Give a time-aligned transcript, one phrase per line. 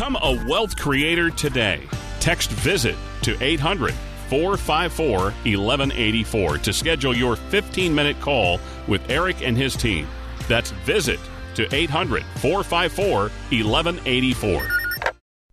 [0.00, 1.86] Become a wealth creator today.
[2.20, 3.92] Text VISIT to 800
[4.30, 10.08] 454 1184 to schedule your 15 minute call with Eric and his team.
[10.48, 11.20] That's VISIT
[11.56, 14.79] to 800 454 1184.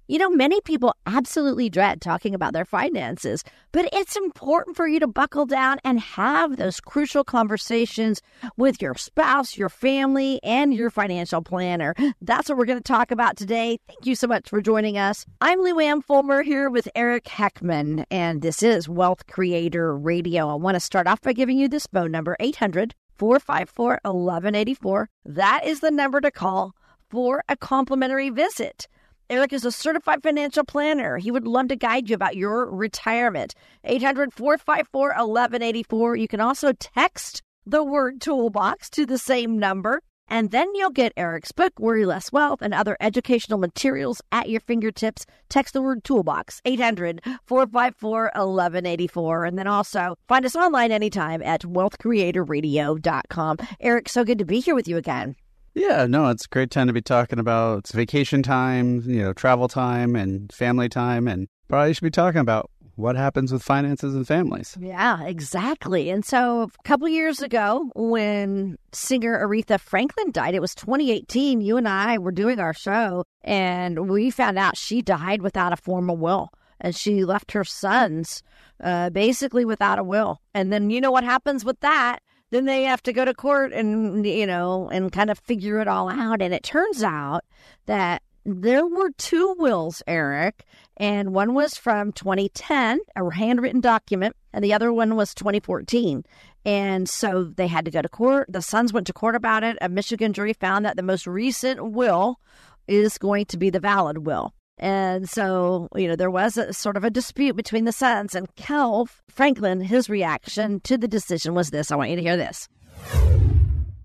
[0.09, 3.43] You know, many people absolutely dread talking about their finances,
[3.73, 8.21] but it's important for you to buckle down and have those crucial conversations
[8.55, 11.93] with your spouse, your family, and your financial planner.
[12.21, 13.79] That's what we're going to talk about today.
[13.85, 15.25] Thank you so much for joining us.
[15.41, 20.47] I'm Lou Fulmer here with Eric Heckman, and this is Wealth Creator Radio.
[20.47, 25.09] I want to start off by giving you this phone number 800 454 1184.
[25.25, 26.77] That is the number to call
[27.09, 28.87] for a complimentary visit.
[29.29, 31.17] Eric is a certified financial planner.
[31.17, 33.53] He would love to guide you about your retirement.
[33.83, 36.15] 800 454 1184.
[36.15, 40.01] You can also text the word toolbox to the same number.
[40.29, 44.61] And then you'll get Eric's book, Worry Less Wealth, and other educational materials at your
[44.61, 45.25] fingertips.
[45.49, 49.45] Text the word toolbox, 800 454 1184.
[49.45, 53.57] And then also find us online anytime at wealthcreatorradio.com.
[53.81, 55.35] Eric, so good to be here with you again.
[55.77, 59.67] Yeah, no, it's a great time to be talking about vacation time, you know, travel
[59.67, 64.27] time and family time, and probably should be talking about what happens with finances and
[64.27, 64.75] families.
[64.79, 66.09] Yeah, exactly.
[66.09, 71.77] And so a couple years ago, when singer Aretha Franklin died, it was 2018, you
[71.77, 76.17] and I were doing our show, and we found out she died without a formal
[76.17, 76.49] will.
[76.81, 78.41] And she left her sons
[78.83, 80.41] uh, basically without a will.
[80.53, 82.19] And then you know what happens with that?
[82.51, 85.87] Then they have to go to court and you know and kind of figure it
[85.87, 86.41] all out.
[86.41, 87.43] And it turns out
[87.85, 90.63] that there were two wills eric
[90.95, 96.23] and one was from 2010 a handwritten document and the other one was 2014
[96.63, 98.47] and so they had to go to court.
[98.49, 99.77] The sons went to court about it.
[99.81, 102.39] A michigan jury found that the most recent will
[102.87, 106.97] is going to be the valid will and so, you know, there was a sort
[106.97, 111.71] of a dispute between the sons and Kecalf Franklin, his reaction to the decision was
[111.71, 111.91] this.
[111.91, 112.67] I want you to hear this.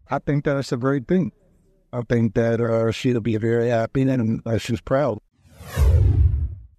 [0.09, 1.33] I think that's a great thing.
[1.93, 5.19] I think that uh, she'll be very happy and uh, she's proud.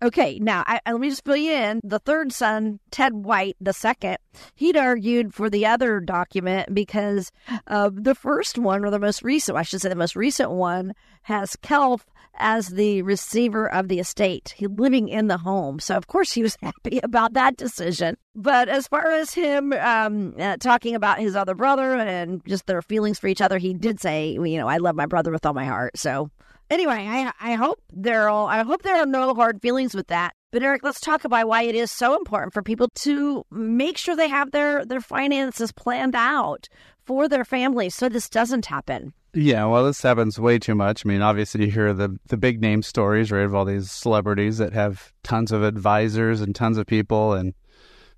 [0.04, 1.80] Okay, now I, let me just fill you in.
[1.82, 4.18] The third son, Ted White the second,
[4.54, 7.32] he'd argued for the other document because
[7.68, 10.94] uh, the first one, or the most recent, I should say, the most recent one,
[11.22, 12.02] has Kecalf
[12.36, 15.80] as the receiver of the estate, he living in the home.
[15.80, 18.18] So of course he was happy about that decision.
[18.36, 22.82] But as far as him um, uh, talking about his other brother and just their
[22.82, 25.54] feelings for each other, he did say, you know, I love my brother with all
[25.54, 25.98] my heart.
[25.98, 26.30] So
[26.70, 30.34] Anyway, I I hope there are I hope there are no hard feelings with that.
[30.52, 34.16] But Eric, let's talk about why it is so important for people to make sure
[34.16, 36.68] they have their their finances planned out
[37.06, 39.14] for their families so this doesn't happen.
[39.36, 41.06] Yeah, well, this happens way too much.
[41.06, 44.60] I mean, obviously, you hear the the big name stories, right, of all these celebrities
[44.60, 47.56] that have tons of advisors and tons of people, and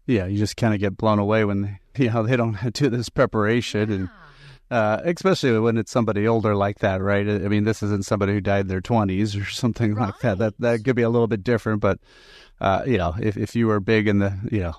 [0.06, 3.10] yeah, you just kind of get blown away when you know they don't do this
[3.10, 4.10] preparation and
[4.72, 7.28] uh, especially when it's somebody older like that, right?
[7.28, 10.08] I mean, this isn't somebody who died in their twenties or something right.
[10.08, 10.38] like that.
[10.40, 12.00] That that could be a little bit different, but
[12.60, 14.76] uh, you know, if if you were big in the you know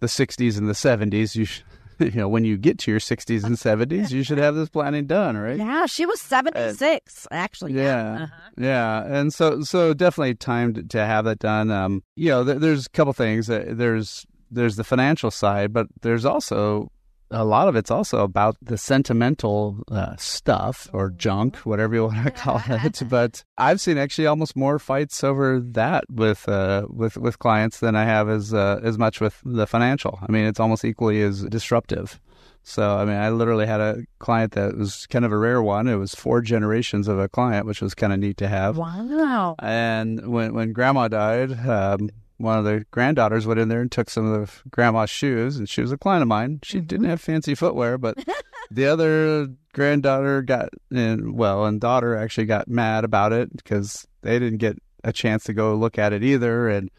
[0.00, 1.64] the '60s and the '70s, you should,
[2.04, 5.06] you know, when you get to your 60s and 70s, you should have this planning
[5.06, 5.58] done, right?
[5.68, 7.72] Yeah, she was 76, uh, actually.
[7.74, 8.50] Yeah, uh-huh.
[8.56, 11.70] yeah, and so so definitely time to, to have that done.
[11.70, 13.48] Um, you know, th- there's a couple things.
[13.48, 16.90] There's there's the financial side, but there's also
[17.30, 22.24] a lot of it's also about the sentimental uh, stuff or junk, whatever you want
[22.24, 23.02] to call it.
[23.08, 27.96] But I've seen actually almost more fights over that with uh, with with clients than
[27.96, 30.18] I have as uh, as much with the financial.
[30.26, 32.20] I mean, it's almost equally as disruptive.
[32.62, 35.88] So I mean, I literally had a client that was kind of a rare one.
[35.88, 38.76] It was four generations of a client, which was kind of neat to have.
[38.76, 39.56] Wow!
[39.58, 41.52] And when when Grandma died.
[41.66, 45.56] Um, one of the granddaughters went in there and took some of the grandma's shoes,
[45.56, 46.60] and she was a client of mine.
[46.62, 46.86] She mm-hmm.
[46.86, 48.16] didn't have fancy footwear, but
[48.70, 54.38] the other granddaughter got, and well, and daughter actually got mad about it because they
[54.38, 56.90] didn't get a chance to go look at it either, and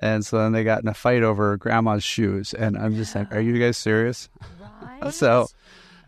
[0.00, 3.32] and so then they got in a fight over grandma's shoes, and I'm just like,
[3.32, 4.28] are you guys serious?
[5.00, 5.14] Right.
[5.14, 5.46] so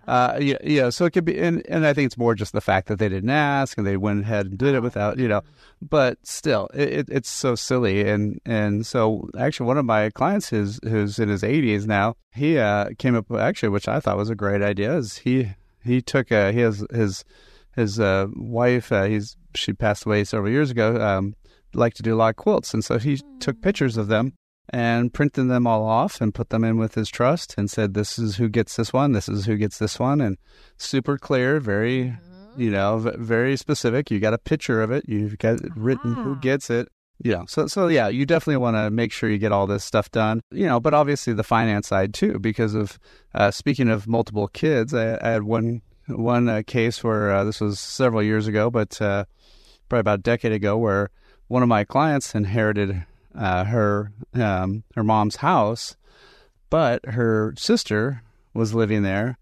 [0.07, 0.91] Uh, yeah, yeah.
[0.91, 3.09] So it could be, and, and I think it's more just the fact that they
[3.09, 5.43] didn't ask and they went ahead and did it without, you know.
[5.83, 10.81] But still, it, it's so silly, and and so actually, one of my clients, who's
[10.83, 14.31] who's in his 80s now, he uh, came up with actually, which I thought was
[14.31, 15.51] a great idea, is he
[15.85, 17.25] he took a, he has his
[17.77, 21.01] his uh, wife, uh, he's she passed away several years ago.
[21.01, 21.35] Um,
[21.73, 24.33] liked to do a lot of quilts, and so he took pictures of them
[24.71, 28.19] and printed them all off and put them in with his trust and said, "This
[28.19, 29.13] is who gets this one.
[29.13, 30.39] This is who gets this one." And
[30.77, 32.61] super clear, very, mm-hmm.
[32.61, 34.11] you know, very specific.
[34.11, 35.05] You got a picture of it.
[35.09, 36.41] You've got it written who ah.
[36.41, 36.89] gets it.
[37.23, 39.85] You know, so so yeah, you definitely want to make sure you get all this
[39.85, 40.41] stuff done.
[40.51, 42.99] You know, but obviously the finance side too, because of
[43.35, 47.61] uh, speaking of multiple kids, I, I had one one uh, case where uh, this
[47.61, 49.25] was several years ago, but uh,
[49.89, 51.11] probably about a decade ago, where
[51.49, 55.97] one of my clients inherited uh, her um, her mom's house,
[56.69, 58.23] but her sister
[58.55, 59.39] was living there,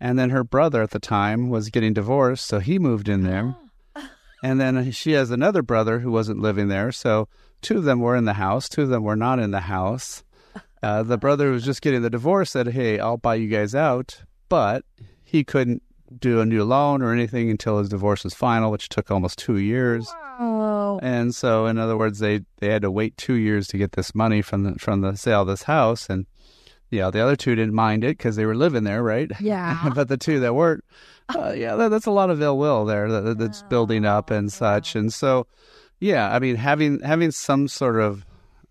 [0.00, 3.56] and then her brother at the time was getting divorced, so he moved in there,
[4.42, 7.28] and then she has another brother who wasn't living there, so
[7.62, 10.22] two of them were in the house, two of them were not in the house.
[10.82, 13.74] Uh, the brother who was just getting the divorce said, "Hey, I'll buy you guys
[13.74, 14.84] out," but
[15.24, 15.82] he couldn't
[16.18, 19.58] do a new loan or anything until his divorce was final, which took almost two
[19.58, 20.06] years.
[20.38, 20.98] Wow.
[21.02, 24.14] And so, in other words, they, they had to wait two years to get this
[24.14, 26.26] money from the from the sale of this house, and
[26.90, 29.30] yeah, the other two didn't mind it because they were living there, right?
[29.40, 29.90] Yeah.
[29.94, 30.84] but the two that weren't,
[31.34, 34.52] uh, yeah, that, that's a lot of ill will there that, that's building up and
[34.52, 35.46] such, and so,
[36.00, 38.24] yeah, I mean, having having some sort of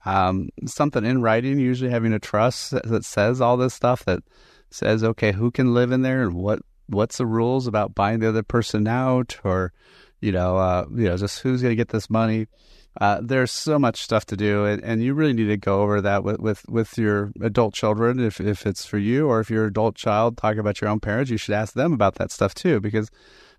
[0.05, 4.23] um, something in writing, usually having a trust that, that says all this stuff that
[4.69, 8.29] says, okay, who can live in there and what what's the rules about buying the
[8.29, 9.73] other person out or
[10.21, 12.47] you know uh, you know just who's going to get this money
[13.01, 15.99] uh, there's so much stuff to do and, and you really need to go over
[15.99, 19.63] that with, with, with your adult children if, if it's for you or if you're
[19.63, 22.53] an adult child talking about your own parents you should ask them about that stuff
[22.53, 23.09] too because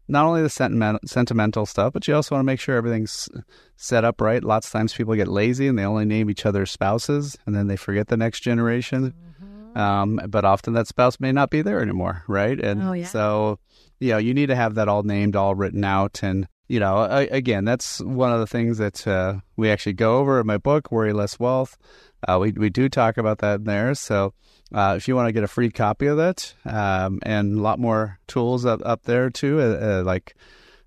[0.09, 3.29] not only the sentimental, sentimental stuff, but you also want to make sure everything's
[3.77, 4.43] set up right.
[4.43, 7.67] Lots of times people get lazy and they only name each other spouses and then
[7.67, 9.13] they forget the next generation.
[9.13, 9.56] Mm-hmm.
[9.77, 12.59] Um, but often that spouse may not be there anymore, right?
[12.59, 13.07] And oh, yeah.
[13.07, 13.59] so,
[14.01, 16.23] you know, you need to have that all named, all written out.
[16.23, 20.17] And, you know, I, again, that's one of the things that uh, we actually go
[20.17, 21.77] over in my book, Worry Less Wealth.
[22.27, 23.95] Uh, we, we do talk about that in there.
[23.95, 24.33] So
[24.75, 27.79] uh, if you want to get a free copy of that um, and a lot
[27.79, 30.35] more tools up, up there too, uh, uh, like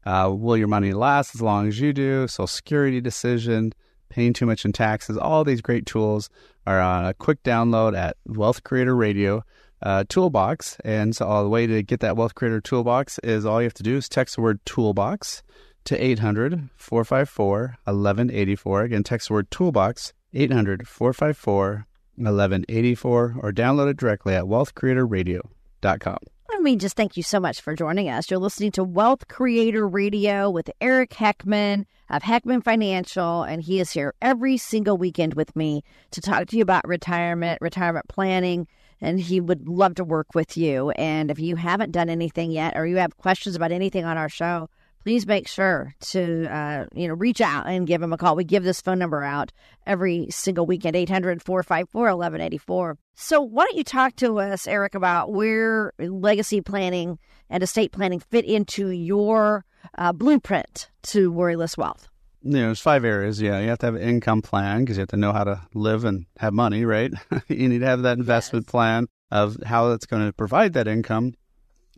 [0.04, 3.72] uh, will your money last as long as you do, Social Security decision,
[4.10, 6.30] paying too much in taxes, all these great tools
[6.66, 9.44] are on a quick download at Wealth Creator Radio
[9.82, 10.78] uh, Toolbox.
[10.84, 13.74] And so, all the way to get that Wealth Creator Toolbox is all you have
[13.76, 15.44] to do is text the word Toolbox
[15.86, 18.82] to 800 454 1184.
[18.84, 26.18] Again, text the word Toolbox 800 454 1184 or download it directly at wealthcreatorradio.com.
[26.52, 28.30] Let me just thank you so much for joining us.
[28.30, 33.92] You're listening to Wealth Creator Radio with Eric Heckman of Heckman Financial, and he is
[33.92, 38.68] here every single weekend with me to talk to you about retirement, retirement planning,
[39.00, 40.90] and he would love to work with you.
[40.92, 44.30] And if you haven't done anything yet or you have questions about anything on our
[44.30, 44.70] show,
[45.04, 48.36] please make sure to uh, you know reach out and give him a call.
[48.36, 49.52] We give this phone number out
[49.86, 52.96] every single weekend 800-454-1184.
[53.16, 57.20] So why don't you talk to us Eric about where legacy planning
[57.50, 59.66] and estate planning fit into your
[59.98, 62.08] uh, blueprint to worry less wealth?
[62.42, 63.42] You know, there's five areas.
[63.42, 65.62] Yeah, you have to have an income plan because you have to know how to
[65.74, 67.12] live and have money, right?
[67.48, 68.72] you need to have that investment yes.
[68.72, 71.34] plan of how that's going to provide that income.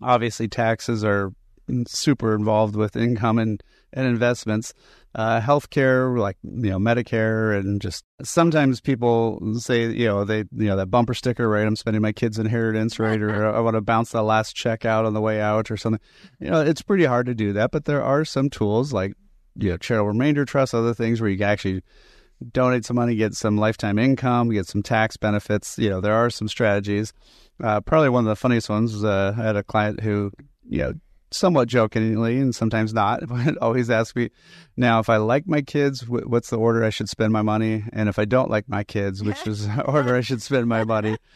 [0.01, 1.31] Obviously, taxes are
[1.87, 3.61] super involved with income and,
[3.93, 4.73] and investments.
[5.13, 10.67] Uh, healthcare, like you know, Medicare, and just sometimes people say, you know, they you
[10.67, 11.67] know that bumper sticker, right?
[11.67, 13.21] I'm spending my kid's inheritance, right?
[13.21, 15.99] or I want to bounce the last check out on the way out, or something.
[16.39, 19.13] You know, it's pretty hard to do that, but there are some tools like
[19.57, 21.83] you know, charitable remainder trust, other things where you can actually
[22.51, 25.77] donate some money, get some lifetime income, get some tax benefits.
[25.77, 27.13] You know, there are some strategies.
[27.61, 30.31] Uh, probably one of the funniest ones was uh, I had a client who,
[30.67, 30.93] you know,
[31.31, 34.29] somewhat jokingly and sometimes not, but always ask me,
[34.77, 37.83] now, if I like my kids, what's the order I should spend my money?
[37.93, 40.83] And if I don't like my kids, which is the order I should spend my
[40.83, 41.17] money?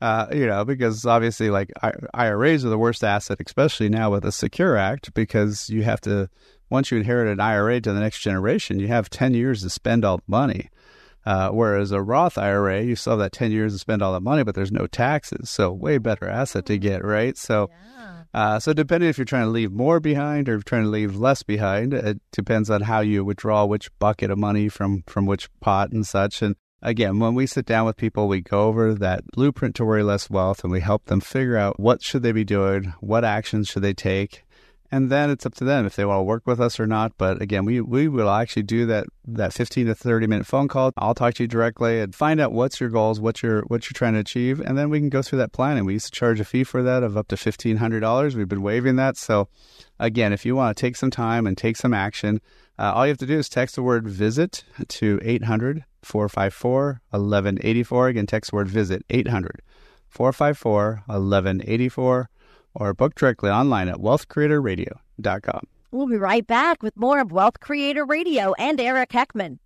[0.00, 1.70] Uh, you know, because obviously, like
[2.12, 6.28] IRAs are the worst asset, especially now with the Secure Act, because you have to,
[6.70, 10.04] once you inherit an IRA to the next generation, you have 10 years to spend
[10.04, 10.70] all the money.
[11.24, 14.22] Uh, whereas a Roth IRA, you still have that 10 years to spend all that
[14.22, 15.50] money, but there's no taxes.
[15.50, 17.36] So, way better asset to get, right?
[17.38, 18.02] So, yeah
[18.34, 21.42] uh, so depending if you're trying to leave more behind or trying to leave less
[21.42, 25.92] behind, it depends on how you withdraw which bucket of money from from which pot
[25.92, 26.40] and such.
[26.40, 30.02] And again, when we sit down with people, we go over that blueprint to worry
[30.02, 33.68] less wealth and we help them figure out what should they be doing, what actions
[33.68, 34.44] should they take,
[34.92, 37.12] and then it's up to them if they want to work with us or not.
[37.16, 40.92] But again, we, we will actually do that that 15 to 30 minute phone call.
[40.98, 43.94] I'll talk to you directly and find out what's your goals, what you're what you're
[43.94, 45.78] trying to achieve, and then we can go through that plan.
[45.78, 48.34] And we used to charge a fee for that of up to $1,500.
[48.34, 49.16] We've been waiving that.
[49.16, 49.48] So
[49.98, 52.42] again, if you want to take some time and take some action,
[52.78, 58.08] uh, all you have to do is text the word visit to 800 454 1184.
[58.08, 59.62] Again, text the word visit 800
[60.10, 62.28] 454 1184
[62.74, 65.66] or book directly online at wealthcreatorradio.com.
[65.90, 69.58] We'll be right back with more of Wealth Creator Radio and Eric Heckman.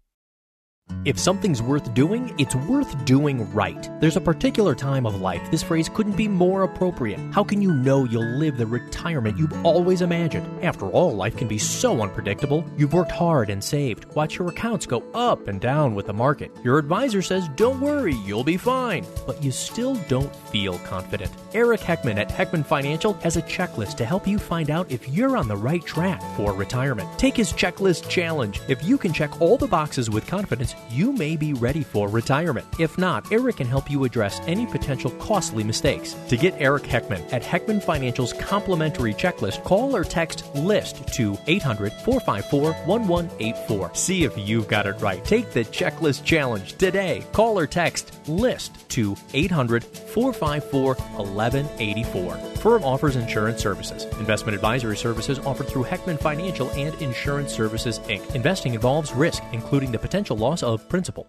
[1.07, 3.89] If something's worth doing, it's worth doing right.
[4.01, 7.21] There's a particular time of life this phrase couldn't be more appropriate.
[7.33, 10.65] How can you know you'll live the retirement you've always imagined?
[10.65, 12.69] After all, life can be so unpredictable.
[12.77, 14.07] You've worked hard and saved.
[14.17, 16.51] Watch your accounts go up and down with the market.
[16.65, 19.07] Your advisor says, don't worry, you'll be fine.
[19.29, 21.31] But you still don't feel confident.
[21.55, 25.37] Eric Heckman at Heckman Financial has a checklist to help you find out if you're
[25.37, 27.17] on the right track for retirement.
[27.17, 28.61] Take his checklist challenge.
[28.67, 32.67] If you can check all the boxes with confidence, you may be ready for retirement.
[32.79, 36.15] If not, Eric can help you address any potential costly mistakes.
[36.29, 41.93] To get Eric Heckman at Heckman Financial's complimentary checklist, call or text LIST to 800
[41.93, 43.95] 454 1184.
[43.95, 45.25] See if you've got it right.
[45.25, 47.25] Take the checklist challenge today.
[47.33, 52.35] Call or text LIST to 800 454 1184.
[52.57, 54.05] Firm offers insurance services.
[54.19, 58.35] Investment advisory services offered through Heckman Financial and Insurance Services Inc.
[58.35, 61.29] Investing involves risk, including the potential loss of principal.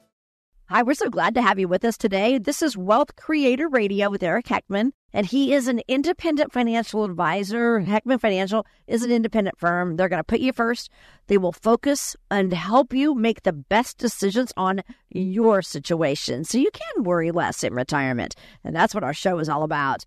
[0.69, 2.39] Hi, we're so glad to have you with us today.
[2.39, 7.79] This is Wealth Creator Radio with Eric Heckman, and he is an independent financial advisor.
[7.79, 9.95] Heckman Financial is an independent firm.
[9.95, 10.89] They're going to put you first.
[11.27, 16.71] They will focus and help you make the best decisions on your situation so you
[16.71, 18.35] can worry less in retirement.
[18.65, 20.03] And that's what our show is all about.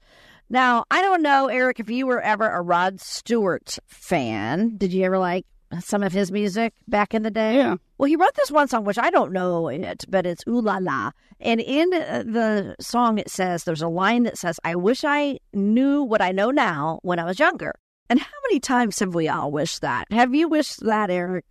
[0.51, 4.77] Now, I don't know, Eric, if you were ever a Rod Stewart fan.
[4.77, 5.47] Did you ever like
[5.81, 7.57] some of his music back in the day?
[7.57, 7.77] Yeah.
[7.99, 10.79] Well, he wrote this one song, which I don't know it, but it's Ooh La
[10.79, 11.13] La.
[11.39, 16.03] And in the song, it says, there's a line that says, I wish I knew
[16.03, 17.75] what I know now when I was younger.
[18.09, 20.07] And how many times have we all wished that?
[20.11, 21.45] Have you wished that, Eric?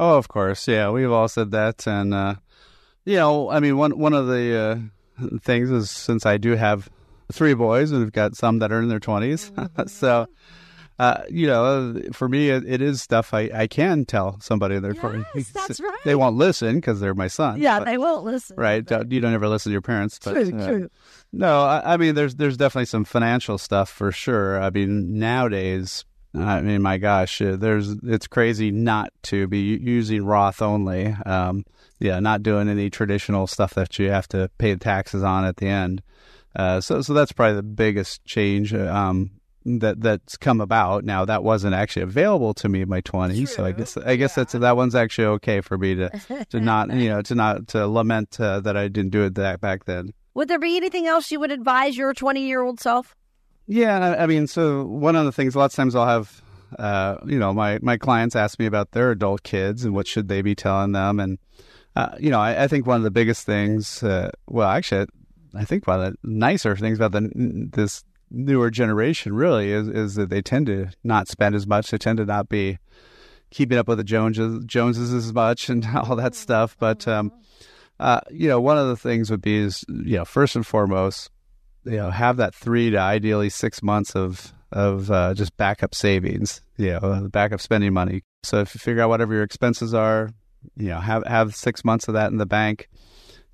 [0.00, 0.66] Oh, of course.
[0.66, 1.86] Yeah, we've all said that.
[1.86, 2.34] And, uh,
[3.04, 6.90] you know, I mean, one, one of the uh, things is since I do have
[7.32, 9.52] three boys and we've got some that are in their 20s.
[9.52, 9.86] Mm-hmm.
[9.86, 10.26] so,
[10.98, 14.82] uh, you know, for me, it, it is stuff I, I can tell somebody in
[14.82, 15.24] their 40s.
[15.34, 15.98] Yes, that's right.
[16.04, 17.60] They won't listen because they're my son.
[17.60, 18.56] Yeah, but- they won't listen.
[18.56, 18.84] right.
[18.86, 20.18] but- You don't ever listen to your parents.
[20.22, 20.90] But, True, uh, true.
[21.32, 24.60] No, I, I mean, there's there's definitely some financial stuff for sure.
[24.62, 30.24] I mean, nowadays, I mean, my gosh, uh, there's it's crazy not to be using
[30.24, 31.06] Roth only.
[31.26, 31.64] Um,
[31.98, 35.66] yeah, not doing any traditional stuff that you have to pay taxes on at the
[35.66, 36.02] end.
[36.56, 39.30] Uh, so, so that's probably the biggest change um,
[39.64, 41.04] that that's come about.
[41.04, 44.34] Now, that wasn't actually available to me in my twenties, so I guess I guess
[44.34, 46.10] that's that one's actually okay for me to
[46.50, 49.60] to not you know to not to lament uh, that I didn't do it that
[49.60, 50.12] back then.
[50.34, 53.14] Would there be anything else you would advise your 20 year old self?
[53.66, 56.42] Yeah, I- I mean, so one of the things, a lot of times I'll have,
[56.78, 60.28] uh, you know, my, my clients ask me about their adult kids and what should
[60.28, 61.18] they be telling them.
[61.20, 61.38] And,
[61.96, 65.06] uh, you know, I, I think one of the biggest things, uh, well, actually,
[65.54, 67.30] I think one of the nicer things about the,
[67.72, 68.04] this
[68.34, 71.90] newer generation really is, is that they tend to not spend as much.
[71.90, 72.78] They tend to not be
[73.50, 76.76] keeping up with the Joneses, Joneses as much and all that stuff.
[76.78, 77.32] But, um,
[78.00, 81.30] uh, you know, one of the things would be is, you know, first and foremost,
[81.84, 86.60] you know, have that three to ideally six months of of uh, just backup savings,
[86.76, 88.22] you know, backup spending money.
[88.42, 90.30] So if you figure out whatever your expenses are,
[90.76, 92.88] you know, have have six months of that in the bank.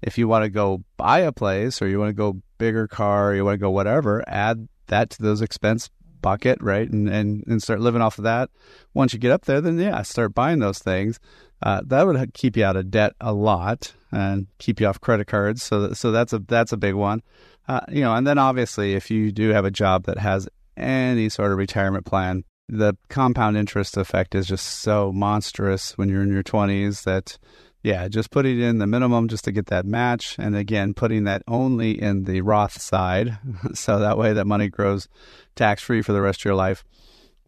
[0.02, 3.30] If you want to go buy a place or you want to go bigger car,
[3.30, 5.90] or you want to go whatever, add that to those expense
[6.21, 6.88] bucket, right?
[6.88, 8.50] And and and start living off of that.
[8.95, 11.19] Once you get up there, then yeah, start buying those things.
[11.62, 15.26] Uh, that would keep you out of debt a lot and keep you off credit
[15.26, 15.62] cards.
[15.62, 17.23] So so that's a that's a big one.
[17.69, 21.28] Uh, you know, and then obviously, if you do have a job that has any
[21.28, 26.33] sort of retirement plan, the compound interest effect is just so monstrous when you're in
[26.33, 27.38] your 20s that,
[27.82, 30.37] yeah, just putting in the minimum just to get that match.
[30.38, 33.38] And again, putting that only in the Roth side.
[33.75, 35.08] so that way that money grows
[35.56, 36.84] tax free for the rest of your life.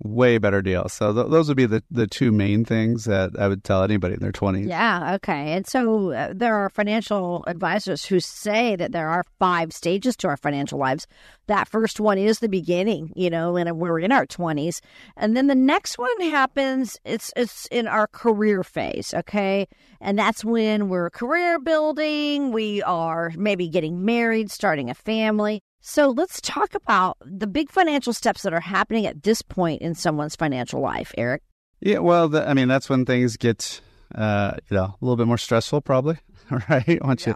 [0.04, 0.88] Way better deal.
[0.88, 4.14] So th- those would be the, the two main things that I would tell anybody
[4.14, 4.68] in their 20s.
[4.68, 5.52] Yeah, okay.
[5.52, 10.28] And so uh, there are financial advisors who say that there are five stages to
[10.28, 11.06] our financial lives.
[11.46, 14.80] That first one is the beginning, you know, and we're in our 20s.
[15.16, 19.68] And then the next one happens it's it's in our career phase, okay?
[20.00, 25.62] And that's when we're career building, we are maybe getting married, starting a family.
[25.84, 29.96] So let's talk about the big financial steps that are happening at this point in
[29.96, 31.42] someone's financial life, Eric.
[31.80, 33.80] Yeah, well, the, I mean, that's when things get,
[34.14, 36.18] uh, you know, a little bit more stressful, probably,
[36.70, 37.04] right?
[37.04, 37.34] Once yeah.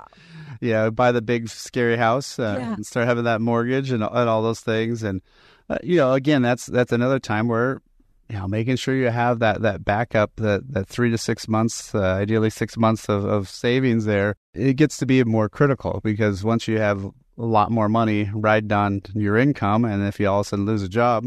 [0.60, 2.74] you, yeah, buy the big scary house uh, yeah.
[2.74, 5.22] and start having that mortgage and, and all those things, and
[5.68, 7.82] uh, you know, again, that's that's another time where,
[8.30, 11.92] you know, making sure you have that that backup, that that three to six months,
[11.96, 16.44] uh, ideally six months of, of savings there, it gets to be more critical because
[16.44, 20.40] once you have a lot more money riding on your income, and if you all
[20.40, 21.26] of a sudden lose a job,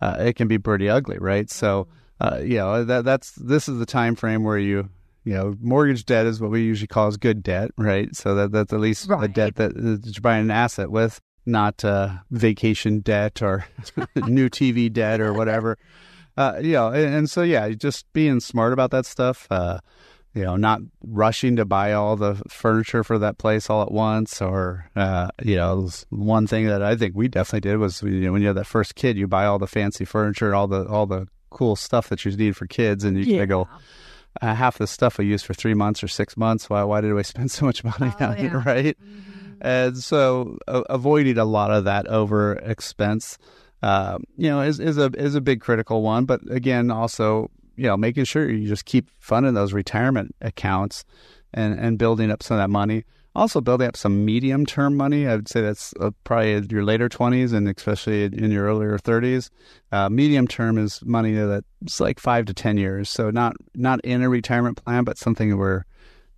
[0.00, 1.50] uh, it can be pretty ugly, right?
[1.50, 1.88] So,
[2.20, 4.88] uh, you know, that that's this is the time frame where you
[5.24, 8.14] you know mortgage debt is what we usually call as good debt, right?
[8.14, 9.24] So that that's at least right.
[9.24, 13.66] a debt that, that you're buying an asset with, not uh, vacation debt or
[14.16, 15.78] new TV debt or whatever.
[16.38, 19.46] Uh, you know, and, and, so yeah, just being smart about that stuff.
[19.50, 19.78] Uh,
[20.36, 24.42] you know, not rushing to buy all the furniture for that place all at once,
[24.42, 28.32] or uh, you know, one thing that I think we definitely did was you know,
[28.32, 31.06] when you have that first kid, you buy all the fancy furniture, all the all
[31.06, 33.46] the cool stuff that you need for kids, and you yeah.
[33.46, 33.66] go.
[34.42, 36.68] Uh, half the stuff I used for three months or six months.
[36.68, 36.82] Why?
[36.84, 38.44] Why did I spend so much money oh, on yeah.
[38.44, 38.52] it?
[38.52, 38.98] Right.
[39.00, 39.56] Mm-hmm.
[39.62, 43.38] And so, uh, avoiding a lot of that over expense,
[43.82, 46.26] uh, you know, is is a is a big critical one.
[46.26, 51.04] But again, also you know, making sure you just keep funding those retirement accounts
[51.52, 53.04] and, and building up some of that money.
[53.34, 55.26] Also, building up some medium term money.
[55.26, 59.50] I would say that's uh, probably your later 20s and especially in your earlier 30s.
[59.92, 63.10] Uh, medium term is money that's like five to 10 years.
[63.10, 65.84] So, not, not in a retirement plan, but something where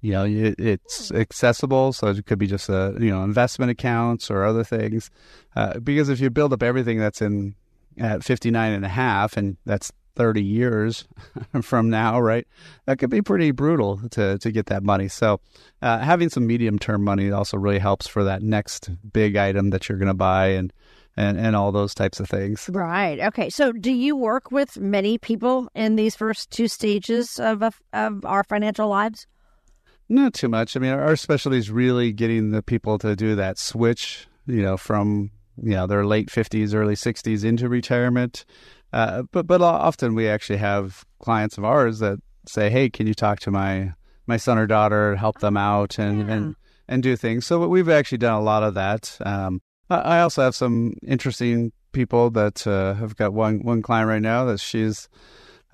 [0.00, 4.44] you know it's accessible so it could be just a you know investment accounts or
[4.44, 5.10] other things
[5.56, 7.54] uh, because if you build up everything that's in
[7.98, 11.06] at 59 and a half and that's 30 years
[11.62, 12.46] from now, right?
[12.86, 15.06] That could be pretty brutal to, to get that money.
[15.06, 15.40] So,
[15.80, 19.88] uh, having some medium term money also really helps for that next big item that
[19.88, 20.72] you're going to buy and,
[21.16, 22.68] and, and all those types of things.
[22.70, 23.20] Right.
[23.20, 23.48] Okay.
[23.48, 28.42] So, do you work with many people in these first two stages of, of our
[28.42, 29.26] financial lives?
[30.08, 30.76] Not too much.
[30.76, 34.76] I mean, our specialty is really getting the people to do that switch, you know,
[34.76, 35.30] from
[35.62, 38.44] you know their late 50s early 60s into retirement
[38.92, 43.14] uh, but but often we actually have clients of ours that say, "Hey, can you
[43.14, 43.92] talk to my
[44.26, 46.34] my son or daughter, help them out, and yeah.
[46.34, 46.56] and
[46.88, 49.18] and do things." So we've actually done a lot of that.
[49.24, 54.22] Um, I also have some interesting people that uh, have got one one client right
[54.22, 55.08] now that she's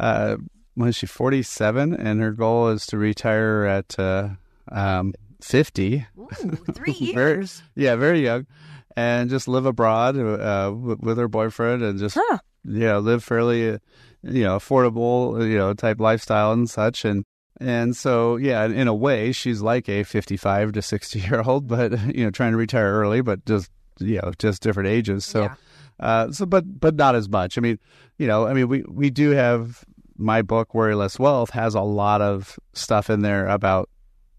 [0.01, 0.37] uh,
[0.75, 4.31] when she's forty seven, and her goal is to retire at uh,
[4.73, 6.07] um, fifty.
[6.18, 6.29] Ooh,
[6.73, 7.61] three years.
[7.61, 8.47] very, yeah, very young,
[8.96, 12.16] and just live abroad uh, with her boyfriend, and just.
[12.20, 13.80] Huh you know, live fairly, you
[14.22, 17.04] know, affordable, you know, type lifestyle and such.
[17.04, 17.24] And,
[17.61, 21.92] and so, yeah, in a way, she's like a 55 to 60 year old, but,
[22.14, 25.24] you know, trying to retire early, but just, you know, just different ages.
[25.24, 25.54] So, yeah.
[26.00, 27.59] uh, so, but, but not as much.
[27.59, 27.78] I mean,
[28.18, 29.85] you know, I mean, we, we do have
[30.16, 33.90] my book, Worry Less Wealth, has a lot of stuff in there about,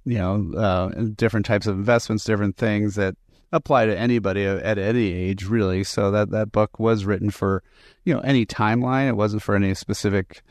[0.06, 3.16] you know, uh, different types of investments, different things that
[3.56, 5.84] apply to anybody at any age, really.
[5.84, 7.64] So that that book was written for
[8.04, 9.08] you know any timeline.
[9.08, 10.42] It wasn't for any specific.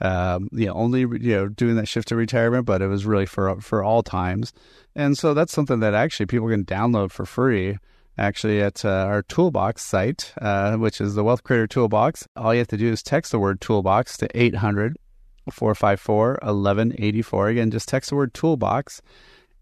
[0.00, 3.26] Um, you know, only you know doing that shift to retirement, but it was really
[3.26, 4.52] for for all times,
[4.94, 7.78] and so that's something that actually people can download for free.
[8.16, 12.58] Actually, at uh, our toolbox site, uh, which is the Wealth Creator Toolbox, all you
[12.58, 14.96] have to do is text the word toolbox to 800
[15.50, 17.48] 454 1184.
[17.48, 19.02] Again, just text the word toolbox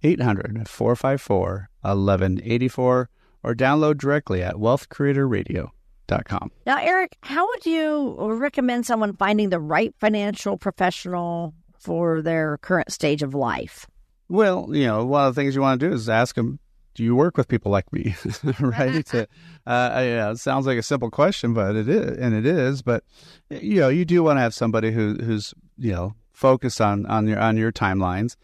[0.02, 3.08] 800 454 1184
[3.42, 6.50] or download directly at wealthcreatorradio.com.
[6.66, 12.92] Now, Eric, how would you recommend someone finding the right financial professional for their current
[12.92, 13.86] stage of life?
[14.28, 16.58] Well, you know, one of the things you want to do is ask them,
[16.94, 18.14] do you work with people like me?
[18.60, 19.04] right?
[19.06, 19.22] to,
[19.66, 22.82] uh, yeah, it sounds like a simple question, but it is, and it is.
[22.82, 23.04] But
[23.50, 27.26] you know, you do want to have somebody who, who's you know focused on on
[27.26, 28.36] your on your timelines.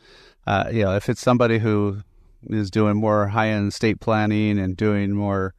[0.48, 1.98] Uh, you know, if it's somebody who
[2.48, 5.52] is doing more high end estate planning and doing more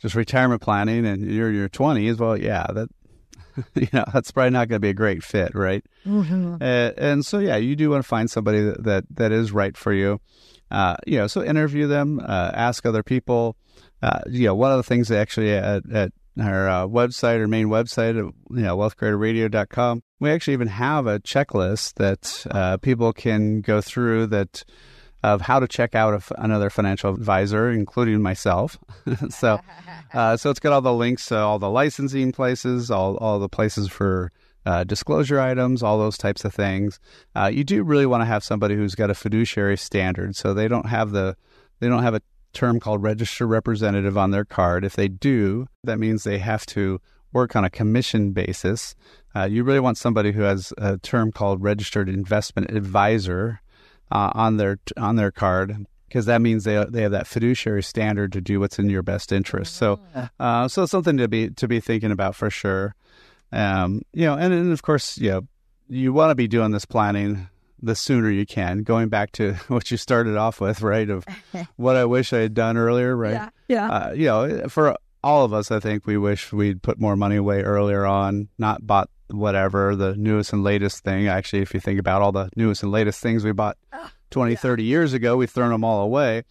[0.00, 2.88] just retirement planning and you're in your 20s, well, yeah, that
[3.74, 5.82] you know that's probably not going to be a great fit, right?
[6.04, 6.56] Mm-hmm.
[6.60, 9.78] Uh, and so, yeah, you do want to find somebody that that, that is right
[9.78, 10.20] for you.
[10.70, 13.56] Uh, you know, so interview them, uh, ask other people.
[14.02, 17.68] Uh, you know, one of the things actually at, at our uh, website, our main
[17.68, 20.02] website, you know, wealthcreatorradio.com.
[20.24, 24.64] We actually even have a checklist that uh, people can go through that
[25.22, 28.78] of how to check out another financial advisor, including myself.
[29.28, 29.60] so,
[30.14, 33.50] uh, so it's got all the links to all the licensing places, all all the
[33.50, 34.32] places for
[34.64, 37.00] uh, disclosure items, all those types of things.
[37.36, 40.68] Uh, you do really want to have somebody who's got a fiduciary standard, so they
[40.68, 41.36] don't have the
[41.80, 42.22] they don't have a
[42.54, 44.86] term called registered representative on their card.
[44.86, 46.98] If they do, that means they have to
[47.34, 48.94] work on a commission basis.
[49.34, 53.60] Uh, you really want somebody who has a term called registered investment advisor
[54.10, 58.32] uh, on their on their card because that means they they have that fiduciary standard
[58.32, 59.74] to do what's in your best interest.
[59.76, 59.98] So,
[60.38, 62.94] uh, so something to be to be thinking about for sure.
[63.52, 65.42] Um, you know, and, and of course, you know,
[65.88, 67.48] you want to be doing this planning
[67.82, 68.82] the sooner you can.
[68.82, 71.08] Going back to what you started off with, right?
[71.10, 71.24] Of
[71.76, 73.32] what I wish I had done earlier, right?
[73.32, 73.50] Yeah.
[73.68, 73.90] yeah.
[73.90, 77.36] Uh, you know, for all of us, I think we wish we'd put more money
[77.36, 81.28] away earlier on, not bought whatever the newest and latest thing.
[81.28, 84.52] Actually, if you think about all the newest and latest things we bought oh, 20,
[84.52, 84.58] yeah.
[84.58, 86.42] 30 years ago, we've thrown them all away,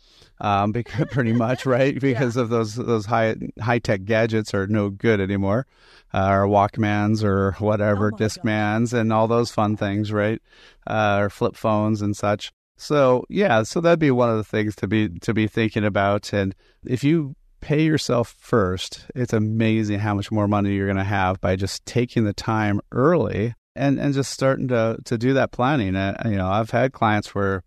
[0.42, 2.00] um, because, pretty much, right?
[2.00, 2.42] Because yeah.
[2.42, 5.68] of those those high high tech gadgets are no good anymore,
[6.12, 10.42] uh, or Walkmans or whatever, oh Discmans, and all those fun things, right?
[10.88, 12.52] Uh, or flip phones and such.
[12.76, 16.34] So yeah, so that'd be one of the things to be to be thinking about.
[16.34, 21.04] And if you pay yourself first, it's amazing how much more money you're going to
[21.04, 25.52] have by just taking the time early and, and just starting to, to do that
[25.52, 25.96] planning.
[25.96, 27.64] Uh, you know, I've had clients where,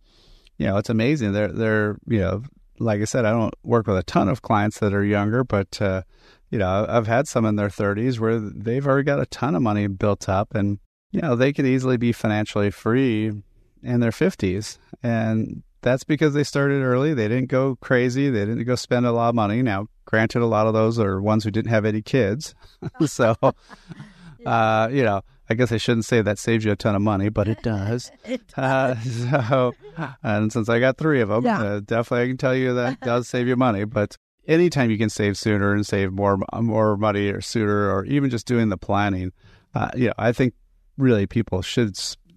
[0.59, 1.33] you know, it's amazing.
[1.33, 2.43] They're, they're, you know,
[2.79, 5.81] like I said, I don't work with a ton of clients that are younger, but,
[5.81, 6.03] uh,
[6.51, 9.63] you know, I've had some in their 30s where they've already got a ton of
[9.63, 10.79] money built up and,
[11.11, 13.33] you know, they could easily be financially free
[13.83, 14.77] in their 50s.
[15.03, 17.15] And that's because they started early.
[17.15, 18.31] They didn't go crazy.
[18.31, 19.63] They didn't go spend a lot of money.
[19.63, 22.55] Now, granted, a lot of those are ones who didn't have any kids.
[23.07, 23.37] so,
[24.41, 24.83] yeah.
[24.85, 27.29] uh, you know, I guess I shouldn't say that saves you a ton of money,
[27.29, 28.11] but it does.
[28.25, 29.27] it does.
[29.27, 29.75] Uh, so,
[30.23, 31.63] and since I got three of them, yeah.
[31.63, 33.85] uh, definitely I can tell you that does save you money.
[33.85, 34.17] But
[34.49, 38.47] anytime you can save sooner and save more more money or sooner, or even just
[38.47, 39.33] doing the planning,
[39.75, 40.55] uh, you know, I think
[40.99, 41.97] really people should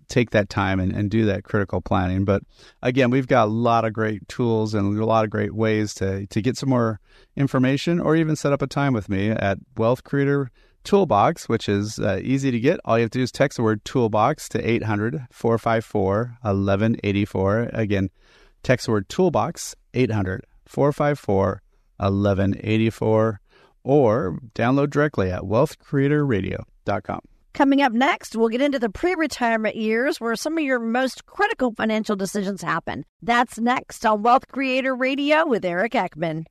[0.10, 2.26] take that time and, and do that critical planning.
[2.26, 2.44] But
[2.82, 6.28] again, we've got a lot of great tools and a lot of great ways to,
[6.28, 7.00] to get some more
[7.36, 10.52] information or even set up a time with me at Wealth Creator
[10.84, 12.80] Toolbox, which is uh, easy to get.
[12.86, 17.70] All you have to do is text the word toolbox to 800 454 1184.
[17.74, 18.10] Again,
[18.64, 21.62] text the word toolbox 800 454
[21.98, 23.42] 1184
[23.84, 27.22] or download directly at wealthcreatorradio.com.
[27.54, 31.26] Coming up next, we'll get into the pre retirement years where some of your most
[31.26, 33.06] critical financial decisions happen.
[33.22, 36.46] That's next on Wealth Creator Radio with Eric Heckman.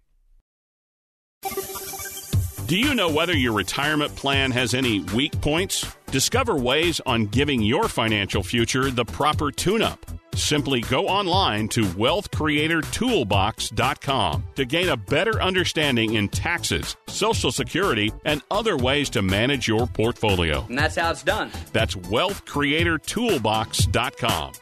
[2.66, 5.87] Do you know whether your retirement plan has any weak points?
[6.11, 10.04] Discover ways on giving your financial future the proper tune up.
[10.38, 18.40] Simply go online to wealthcreatortoolbox.com to gain a better understanding in taxes, Social Security, and
[18.51, 20.64] other ways to manage your portfolio.
[20.68, 21.51] And that's how it's done.
[21.72, 24.53] That's wealthcreatortoolbox.com.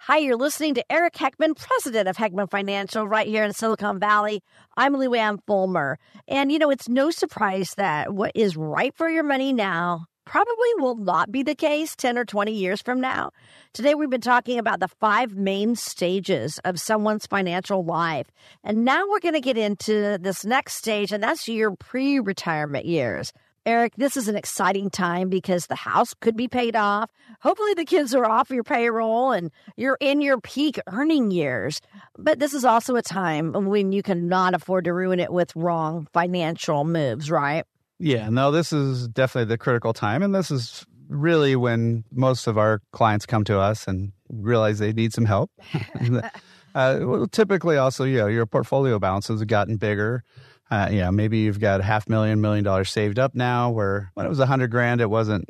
[0.00, 4.42] Hi, you're listening to Eric Heckman, president of Heckman Financial, right here in Silicon Valley.
[4.76, 5.98] I'm Luann Fulmer.
[6.28, 10.68] And, you know, it's no surprise that what is right for your money now probably
[10.76, 13.30] will not be the case 10 or 20 years from now.
[13.72, 18.26] Today, we've been talking about the five main stages of someone's financial life.
[18.62, 22.84] And now we're going to get into this next stage, and that's your pre retirement
[22.84, 23.32] years.
[23.64, 27.10] Eric, this is an exciting time because the house could be paid off.
[27.40, 31.80] Hopefully, the kids are off your payroll and you're in your peak earning years.
[32.16, 36.06] But this is also a time when you cannot afford to ruin it with wrong
[36.12, 37.64] financial moves, right?
[37.98, 40.22] Yeah, no, this is definitely the critical time.
[40.22, 44.92] And this is really when most of our clients come to us and realize they
[44.92, 45.50] need some help.
[46.74, 50.24] uh, well, typically, also, you know, your portfolio balances have gotten bigger
[50.70, 54.26] uh, you know, maybe you've got half million, million dollars saved up now, where when
[54.26, 55.48] it was a hundred grand, it wasn't,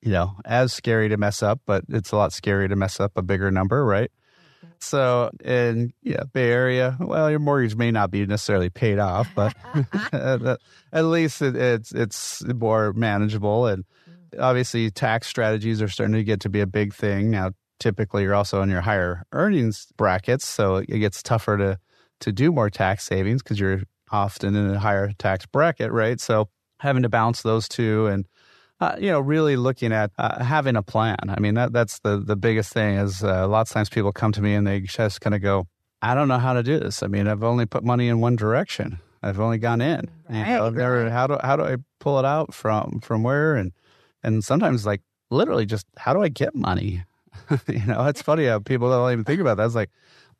[0.00, 3.12] you know, as scary to mess up, but it's a lot scarier to mess up
[3.16, 4.10] a bigger number, right?
[4.80, 9.54] So in yeah, Bay Area, well, your mortgage may not be necessarily paid off, but
[10.92, 13.66] at least it, it's it's more manageable.
[13.66, 14.40] And mm.
[14.40, 17.52] obviously, tax strategies are starting to get to be a big thing now.
[17.78, 21.78] Typically, you're also in your higher earnings brackets, so it gets tougher to
[22.20, 26.20] to do more tax savings because you're often in a higher tax bracket, right?
[26.20, 26.48] So
[26.80, 28.26] having to balance those two and
[28.80, 31.16] uh, you know, really looking at uh, having a plan.
[31.28, 32.96] I mean, that that's the the biggest thing.
[32.96, 35.66] Is uh, lots of times people come to me and they just kind of go,
[36.02, 38.36] "I don't know how to do this." I mean, I've only put money in one
[38.36, 38.98] direction.
[39.22, 40.10] I've only gone in.
[40.28, 41.10] Right, you know, never.
[41.10, 43.54] How do how do I pull it out from from where?
[43.56, 43.72] And
[44.22, 47.04] and sometimes like literally just how do I get money?
[47.68, 49.66] you know, it's funny how people don't even think about that.
[49.66, 49.90] It's like,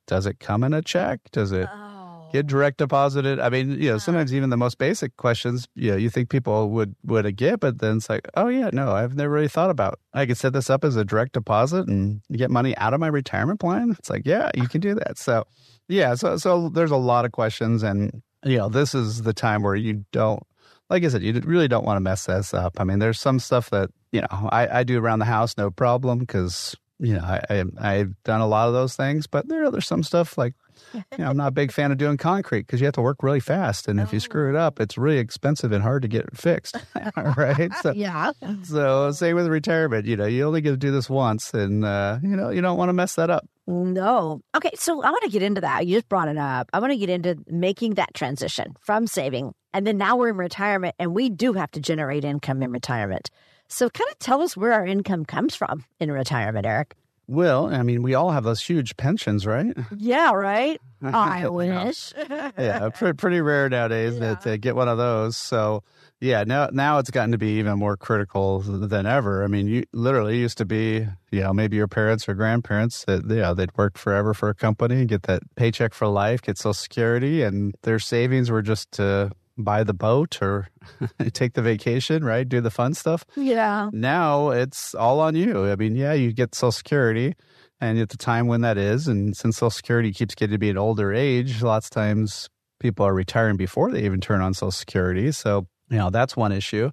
[0.07, 1.21] does it come in a check?
[1.33, 1.86] Does it Oh.
[2.33, 3.41] Get direct deposited?
[3.41, 6.71] I mean, you know, sometimes even the most basic questions, you know, you think people
[6.71, 9.99] would would get, but then it's like, oh yeah, no, I've never really thought about.
[10.13, 13.09] I could set this up as a direct deposit and get money out of my
[13.09, 13.97] retirement plan.
[13.99, 15.19] It's like, yeah, you can do that.
[15.19, 15.45] So,
[15.89, 19.63] yeah, so so there's a lot of questions, and you know, this is the time
[19.63, 20.43] where you don't.
[20.89, 22.81] Like I said, you really don't want to mess this up.
[22.81, 25.71] I mean, there's some stuff that you know I, I do around the house, no
[25.71, 29.27] problem, because you know I, I I've done a lot of those things.
[29.27, 30.55] But there there's some stuff like
[30.95, 33.23] you know I'm not a big fan of doing concrete because you have to work
[33.23, 36.25] really fast, and if you screw it up, it's really expensive and hard to get
[36.25, 36.77] it fixed.
[37.17, 37.73] right?
[37.83, 38.33] So Yeah.
[38.63, 40.07] so same with retirement.
[40.07, 42.79] You know, you only get to do this once, and uh, you know you don't
[42.79, 43.47] want to mess that up.
[43.67, 44.43] No.
[44.55, 45.87] Okay, so I want to get into that.
[45.87, 46.71] You just brought it up.
[46.73, 49.55] I want to get into making that transition from saving.
[49.75, 53.29] And then now we're in retirement and we do have to generate income in retirement.
[53.69, 56.95] So kind of tell us where our income comes from in retirement, Eric.
[57.29, 59.77] Well, I mean, we all have those huge pensions, right?
[59.97, 60.81] Yeah, right?
[61.03, 62.13] I wish.
[62.31, 65.37] yeah, pretty, pretty rare nowadays to, to get one of those.
[65.37, 65.83] So,
[66.21, 69.43] yeah, now now it's gotten to be even more critical than ever.
[69.43, 73.25] I mean, you literally used to be, you know, maybe your parents or grandparents that
[73.29, 76.75] you know they'd worked forever for a company, get that paycheck for life, get Social
[76.75, 80.69] Security, and their savings were just to buy the boat or
[81.33, 82.49] take the vacation, right?
[82.49, 83.25] Do the fun stuff.
[83.37, 83.91] Yeah.
[83.93, 85.71] Now it's all on you.
[85.71, 87.35] I mean, yeah, you get Social Security,
[87.81, 90.71] and at the time when that is, and since Social Security keeps getting to be
[90.71, 92.49] an older age, lots of times
[92.81, 95.33] people are retiring before they even turn on Social Security.
[95.33, 96.91] So, you know, that's one issue.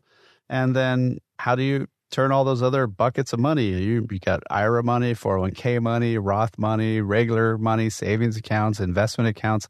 [0.49, 3.69] And then how do you turn all those other buckets of money?
[3.69, 9.67] You, you got IRA money, 401k money, Roth money, regular money, savings accounts, investment accounts.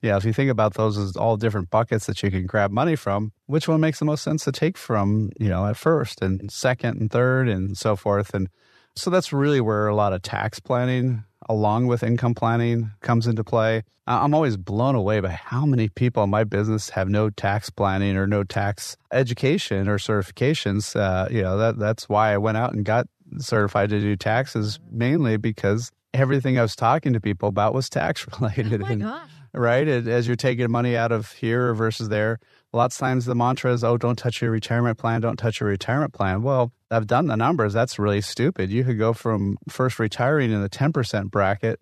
[0.00, 2.94] Yeah, if you think about those as all different buckets that you can grab money
[2.94, 6.50] from, which one makes the most sense to take from, you know, at first and
[6.50, 8.32] second and third and so forth.
[8.32, 8.48] And
[8.94, 13.42] so that's really where a lot of tax planning along with income planning comes into
[13.42, 13.82] play.
[14.06, 18.16] I'm always blown away by how many people in my business have no tax planning
[18.16, 20.96] or no tax education or certifications.
[20.96, 23.06] Uh, you know, that that's why I went out and got
[23.38, 28.26] certified to do taxes mainly because everything I was talking to people about was tax
[28.40, 28.80] related.
[28.82, 29.02] and,
[29.54, 29.86] right?
[29.86, 32.38] As you're taking money out of here versus there,
[32.72, 35.68] lots of times the mantra is, oh, don't touch your retirement plan, don't touch your
[35.68, 36.42] retirement plan.
[36.42, 37.72] Well, I've done the numbers.
[37.72, 38.70] That's really stupid.
[38.70, 41.80] You could go from first retiring in the 10% bracket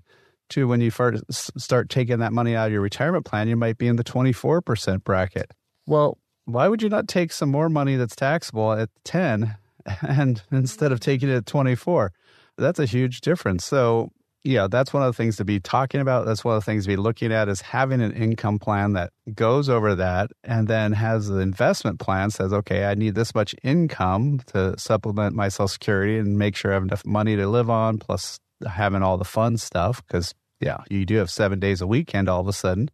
[0.51, 1.25] to when you first
[1.61, 5.05] start taking that money out of your retirement plan, you might be in the 24%
[5.05, 5.53] bracket.
[5.87, 9.57] Well, why would you not take some more money that's taxable at 10
[10.07, 12.13] and instead of taking it at 24?
[12.57, 13.65] That's a huge difference.
[13.65, 14.13] So,
[14.47, 16.25] yeah, that's one of the things to be talking about.
[16.25, 19.13] That's one of the things to be looking at is having an income plan that
[19.35, 23.57] goes over that and then has the investment plan says, okay, I need this much
[23.65, 27.69] income to supplement my social security and make sure I have enough money to live
[27.69, 30.01] on, plus having all the fun stuff.
[30.09, 32.89] Cause yeah, you do have seven days a weekend all of a sudden,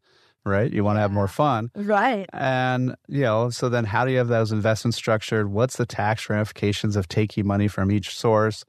[0.46, 0.72] right?
[0.72, 1.70] You want to have more fun.
[1.76, 2.26] Right.
[2.32, 5.52] And, you know, so then how do you have those investments structured?
[5.52, 8.64] What's the tax ramifications of taking money from each source?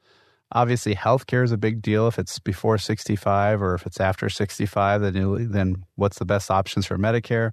[0.53, 5.01] Obviously, healthcare is a big deal if it's before 65 or if it's after 65,
[5.01, 7.51] then, then what's the best options for Medicare?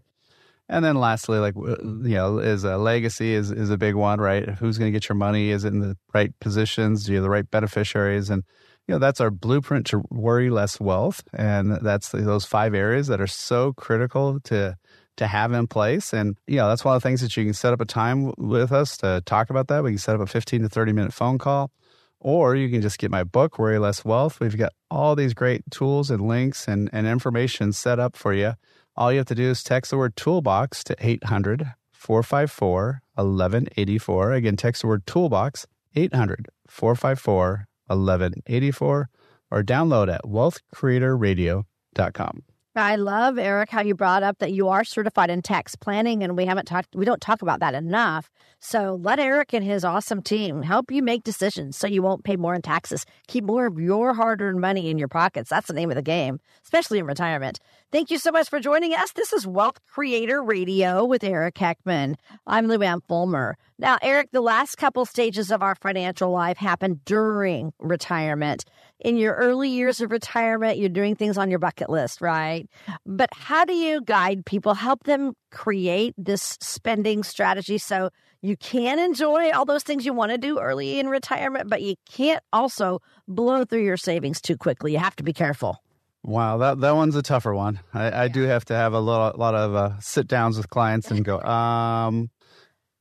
[0.68, 4.48] And then lastly, like, you know, is a legacy is, is a big one, right?
[4.48, 5.50] Who's going to get your money?
[5.50, 7.04] Is it in the right positions?
[7.04, 8.30] Do you have the right beneficiaries?
[8.30, 8.44] And,
[8.86, 11.24] you know, that's our blueprint to worry less wealth.
[11.32, 14.76] And that's those five areas that are so critical to,
[15.16, 16.12] to have in place.
[16.12, 18.32] And, you know, that's one of the things that you can set up a time
[18.38, 19.82] with us to talk about that.
[19.82, 21.72] We can set up a 15 to 30 minute phone call,
[22.20, 24.38] or you can just get my book, Worry Less Wealth.
[24.40, 28.52] We've got all these great tools and links and, and information set up for you.
[28.96, 34.32] All you have to do is text the word toolbox to 800 454 1184.
[34.32, 39.08] Again, text the word toolbox 800 454 1184
[39.50, 42.42] or download at wealthcreatorradio.com.
[42.76, 46.36] I love Eric how you brought up that you are certified in tax planning and
[46.36, 48.30] we haven't talked we don't talk about that enough.
[48.60, 52.36] So let Eric and his awesome team help you make decisions so you won't pay
[52.36, 53.06] more in taxes.
[53.26, 55.50] Keep more of your hard-earned money in your pockets.
[55.50, 57.58] That's the name of the game, especially in retirement.
[57.92, 59.10] Thank you so much for joining us.
[59.14, 62.14] This is Wealth Creator Radio with Eric Heckman.
[62.46, 63.56] I'm Luann Fulmer.
[63.80, 68.64] Now, Eric, the last couple stages of our financial life happen during retirement.
[69.00, 72.68] In your early years of retirement, you're doing things on your bucket list, right?
[73.04, 79.00] But how do you guide people, help them create this spending strategy so you can
[79.00, 83.00] enjoy all those things you want to do early in retirement, but you can't also
[83.26, 84.92] blow through your savings too quickly?
[84.92, 85.82] You have to be careful.
[86.22, 87.80] Wow, that that one's a tougher one.
[87.94, 91.10] I, I do have to have a lot, lot of uh, sit downs with clients
[91.10, 92.30] and go, um,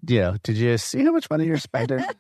[0.08, 2.04] you know, did you see how much money you're spending?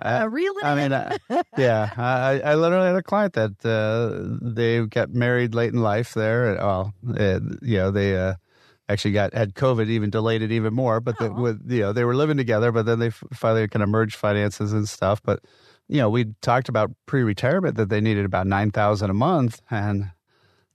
[0.00, 0.62] Uh, really?
[0.62, 1.16] I mean, uh,
[1.56, 6.14] yeah, I, I literally had a client that uh, they got married late in life
[6.14, 6.54] there.
[6.54, 8.34] Well, uh, you know, they uh,
[8.88, 11.00] actually got had COVID, even delayed it even more.
[11.00, 13.88] But the, with you know, they were living together, but then they finally kind of
[13.88, 15.20] merged finances and stuff.
[15.20, 15.40] But
[15.88, 20.12] you know, we talked about pre-retirement that they needed about nine thousand a month, and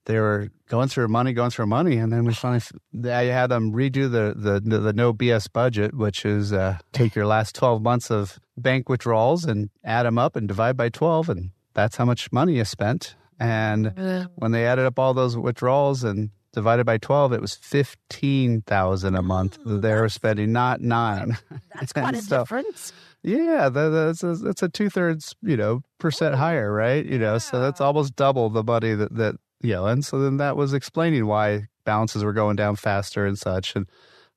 [0.06, 2.62] they were going through money, going through money, and then we finally
[3.06, 7.16] I had them redo the the the, the no BS budget, which is uh, take
[7.16, 11.30] your last twelve months of bank withdrawals and add them up and divide by twelve,
[11.30, 13.16] and that's how much money you spent.
[13.40, 18.62] And when they added up all those withdrawals and divided by twelve, it was fifteen
[18.62, 21.38] thousand a month Ooh, they were spending, not nine.
[21.76, 22.94] That's quite a so, difference.
[23.24, 27.06] Yeah, that's a, that's a two thirds, you know, percent higher, right?
[27.06, 29.36] You know, so that's almost double the money that that
[29.86, 33.76] and so then that was explaining why balances were going down faster and such.
[33.76, 33.88] And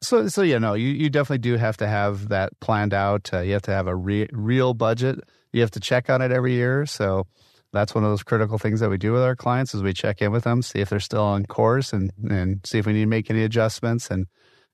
[0.00, 3.30] so, so you know, you, you definitely do have to have that planned out.
[3.32, 5.20] Uh, you have to have a re- real budget.
[5.52, 6.86] You have to check on it every year.
[6.86, 7.26] So
[7.72, 10.22] that's one of those critical things that we do with our clients is we check
[10.22, 13.00] in with them, see if they're still on course, and and see if we need
[13.00, 14.10] to make any adjustments.
[14.10, 14.26] And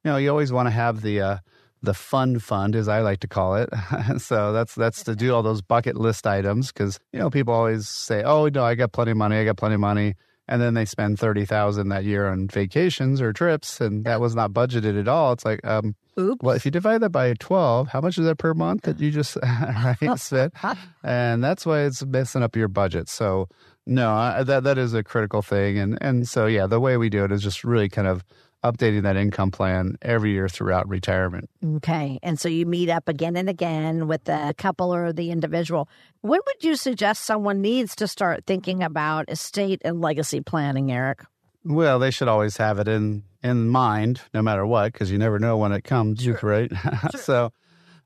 [0.05, 1.39] you know, you always want to have the uh,
[1.83, 3.71] the fun fund, as I like to call it.
[4.19, 7.89] so that's that's to do all those bucket list items because you know people always
[7.89, 9.37] say, "Oh no, I got plenty of money.
[9.37, 10.15] I got plenty of money."
[10.49, 14.53] And then they spend 30,000 that year on vacations or trips and that was not
[14.53, 15.33] budgeted at all.
[15.33, 16.43] It's like, um, Oops.
[16.43, 19.11] well, if you divide that by 12, how much is that per month that you
[19.11, 20.55] just right, spent?
[21.03, 23.09] and that's why it's messing up your budget.
[23.09, 23.49] So
[23.87, 25.79] no, I, that, that is a critical thing.
[25.79, 28.25] And, and so, yeah, the way we do it is just really kind of
[28.63, 31.51] updating that income plan every year throughout retirement.
[31.77, 32.19] Okay.
[32.23, 35.89] And so you meet up again and again with the couple or the individual.
[36.21, 41.25] When would you suggest someone needs to start thinking about estate and legacy planning, Eric?
[41.65, 45.39] Well, they should always have it in in mind, no matter what, because you never
[45.39, 46.39] know when it comes, sure.
[46.43, 46.71] right?
[47.11, 47.21] Sure.
[47.21, 47.53] so,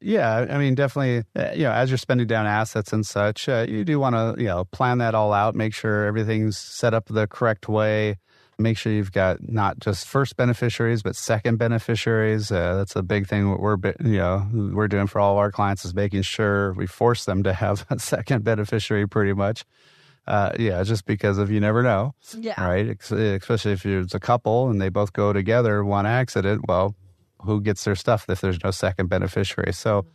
[0.01, 3.67] yeah, I mean, definitely, uh, you know, as you're spending down assets and such, uh,
[3.69, 7.07] you do want to, you know, plan that all out, make sure everything's set up
[7.07, 8.17] the correct way
[8.59, 12.51] Make sure you've got not just first beneficiaries, but second beneficiaries.
[12.51, 13.51] Uh, that's a big thing.
[13.59, 17.27] We're you know we're doing for all of our clients is making sure we force
[17.27, 19.67] them to have a second beneficiary, pretty much.
[20.27, 22.89] Uh, yeah, just because of you never know, yeah, right?
[22.89, 26.65] Especially if it's a couple and they both go together, one accident.
[26.67, 26.97] Well,
[27.47, 29.73] who gets their stuff if there's no second beneficiary?
[29.73, 30.07] So,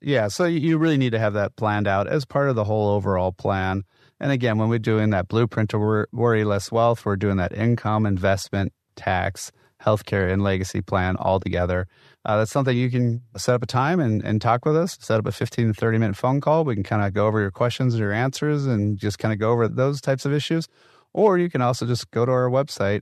[0.00, 2.90] yeah, so you really need to have that planned out as part of the whole
[2.90, 3.84] overall plan.
[4.20, 8.06] And again, when we're doing that blueprint to worry less wealth, we're doing that income,
[8.06, 11.86] investment, tax, healthcare, and legacy plan all together.
[12.24, 15.18] Uh, that's something you can set up a time and, and talk with us, set
[15.18, 16.64] up a 15 to 30 minute phone call.
[16.64, 19.38] We can kind of go over your questions and your answers and just kind of
[19.38, 20.68] go over those types of issues.
[21.14, 23.00] Or you can also just go to our website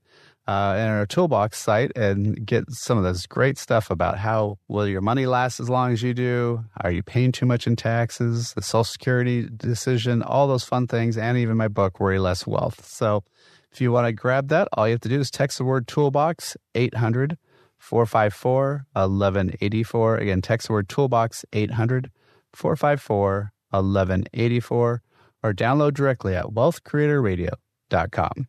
[0.49, 4.87] uh, and our toolbox site and get some of this great stuff about how will
[4.87, 6.65] your money last as long as you do?
[6.83, 8.55] Are you paying too much in taxes?
[8.55, 12.87] The Social Security decision, all those fun things, and even my book, Worry Less Wealth.
[12.87, 13.25] So
[13.73, 15.89] if you want to grab that, all you have to do is text the word
[15.89, 17.39] toolbox 800
[17.79, 20.17] 454 1184.
[20.17, 22.11] Again, text the word toolbox 800
[22.53, 25.03] 454 1184
[25.43, 28.47] or download directly at wealthcreatorradio.com.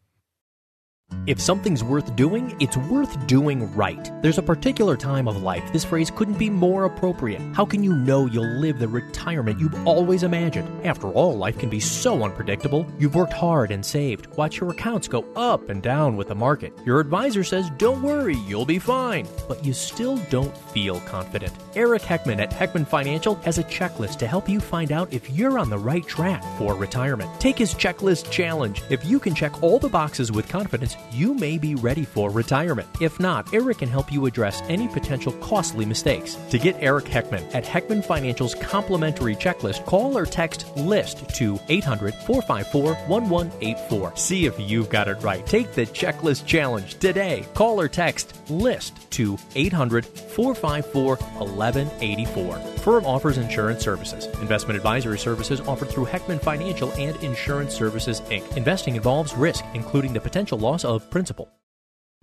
[1.27, 4.11] If something's worth doing, it's worth doing right.
[4.21, 7.41] There's a particular time of life this phrase couldn't be more appropriate.
[7.53, 10.69] How can you know you'll live the retirement you've always imagined?
[10.85, 12.89] After all, life can be so unpredictable.
[12.97, 14.27] You've worked hard and saved.
[14.37, 16.71] Watch your accounts go up and down with the market.
[16.85, 19.27] Your advisor says, don't worry, you'll be fine.
[19.49, 21.53] But you still don't feel confident.
[21.75, 25.59] Eric Heckman at Heckman Financial has a checklist to help you find out if you're
[25.59, 27.29] on the right track for retirement.
[27.41, 28.81] Take his checklist challenge.
[28.89, 32.87] If you can check all the boxes with confidence, you may be ready for retirement.
[33.01, 36.35] If not, Eric can help you address any potential costly mistakes.
[36.49, 42.13] To get Eric Heckman at Heckman Financial's complimentary checklist, call or text LIST to 800
[42.13, 44.15] 454 1184.
[44.15, 45.45] See if you've got it right.
[45.45, 47.45] Take the checklist challenge today.
[47.53, 52.55] Call or text LIST to 800 454 1184.
[52.87, 54.27] Firm offers insurance services.
[54.39, 58.55] Investment advisory services offered through Heckman Financial and Insurance Services, Inc.
[58.55, 61.49] Investing involves risk, including the potential loss of principal.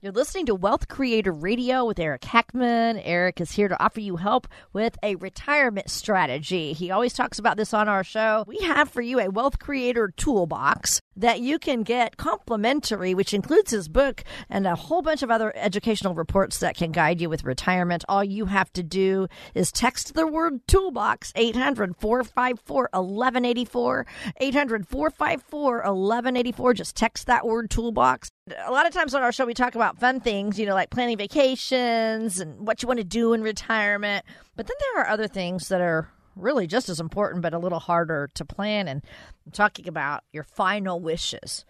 [0.05, 3.01] You're listening to Wealth Creator Radio with Eric Heckman.
[3.03, 6.75] Eric is here to offer you help with a retirement strategy.
[6.75, 8.45] He always talks about this on our show.
[8.47, 13.71] We have for you a Wealth Creator toolbox that you can get complimentary, which includes
[13.71, 17.45] his book and a whole bunch of other educational reports that can guide you with
[17.45, 18.05] retirement.
[18.07, 24.07] All you have to do is text the word toolbox 800 454 1184.
[24.37, 26.75] 800 454 1184.
[26.75, 28.31] Just text that word toolbox.
[28.67, 30.91] A lot of times on our show, we talk about fun things, you know, like
[30.91, 34.23] planning vacations and what you want to do in retirement.
[34.55, 37.79] But then there are other things that are really just as important, but a little
[37.79, 38.87] harder to plan.
[38.87, 39.03] And
[39.47, 41.65] I'm talking about your final wishes.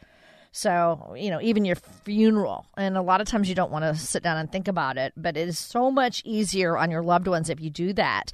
[0.51, 2.67] So, you know, even your funeral.
[2.77, 5.13] And a lot of times you don't want to sit down and think about it,
[5.17, 8.33] but it is so much easier on your loved ones if you do that.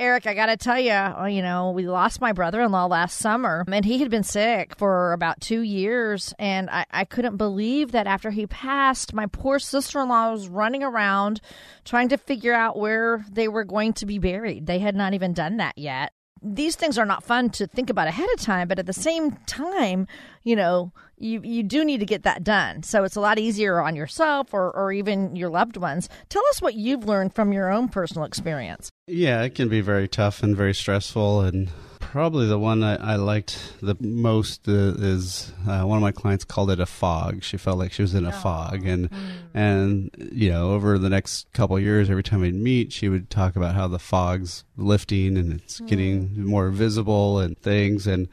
[0.00, 2.86] Eric, I got to tell you, uh, you know, we lost my brother in law
[2.86, 6.32] last summer, and he had been sick for about two years.
[6.38, 10.48] And I, I couldn't believe that after he passed, my poor sister in law was
[10.48, 11.42] running around
[11.84, 14.64] trying to figure out where they were going to be buried.
[14.64, 18.08] They had not even done that yet these things are not fun to think about
[18.08, 20.06] ahead of time, but at the same time,
[20.42, 22.82] you know, you you do need to get that done.
[22.82, 26.08] So it's a lot easier on yourself or, or even your loved ones.
[26.28, 28.90] Tell us what you've learned from your own personal experience.
[29.06, 31.68] Yeah, it can be very tough and very stressful and
[32.10, 36.44] probably the one I, I liked the most uh, is uh, one of my clients
[36.44, 37.44] called it a fog.
[37.44, 38.32] She felt like she was in a oh.
[38.32, 39.16] fog, and mm.
[39.54, 43.54] and you know over the next couple years, every time we'd meet, she would talk
[43.54, 45.86] about how the fog's lifting and it's mm.
[45.86, 48.28] getting more visible and things, and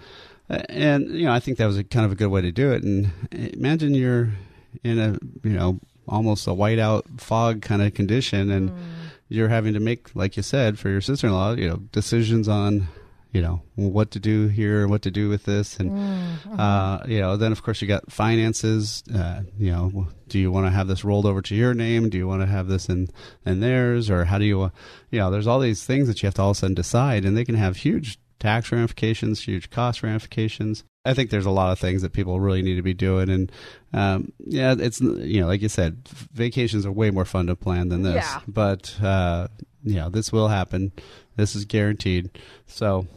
[0.49, 2.71] and you know I think that was a kind of a good way to do
[2.71, 2.83] it.
[2.83, 4.31] And imagine you're
[4.83, 8.77] in a you know almost a whiteout fog kind of condition, and mm.
[9.29, 12.87] you're having to make, like you said, for your sister-in-law, you know, decisions on
[13.31, 16.59] you know what to do here, what to do with this, and mm-hmm.
[16.59, 19.03] uh, you know then of course you got finances.
[19.13, 22.09] Uh, you know, do you want to have this rolled over to your name?
[22.09, 23.09] Do you want to have this in
[23.45, 24.71] in theirs, or how do you,
[25.11, 27.25] you know, there's all these things that you have to all of a sudden decide,
[27.25, 30.83] and they can have huge tax ramifications, huge cost ramifications.
[31.07, 33.51] I think there's a lot of things that people really need to be doing, and
[33.93, 37.89] um, yeah, it's you know, like you said, vacations are way more fun to plan
[37.89, 38.25] than this.
[38.25, 38.41] Yeah.
[38.47, 39.47] But uh,
[39.83, 40.91] you know, this will happen.
[41.35, 42.29] This is guaranteed.
[42.65, 43.07] So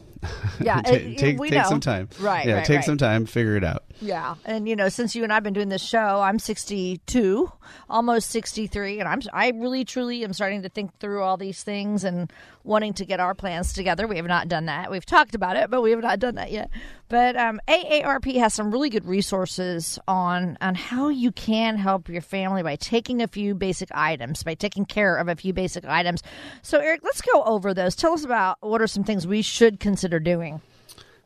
[0.61, 2.09] yeah, take, take, take some time.
[2.19, 2.45] Right.
[2.45, 2.85] Yeah, right, take right.
[2.85, 3.83] some time, figure it out.
[4.01, 7.51] Yeah, and you know, since you and I've been doing this show, I'm 62,
[7.87, 12.03] almost 63, and I'm I really truly am starting to think through all these things
[12.03, 12.33] and
[12.63, 14.07] wanting to get our plans together.
[14.07, 14.89] We have not done that.
[14.89, 16.71] We've talked about it, but we have not done that yet.
[17.09, 22.21] But um, AARP has some really good resources on on how you can help your
[22.21, 26.23] family by taking a few basic items, by taking care of a few basic items.
[26.63, 27.95] So, Eric, let's go over those.
[27.95, 30.61] Tell us about what are some things we should consider doing.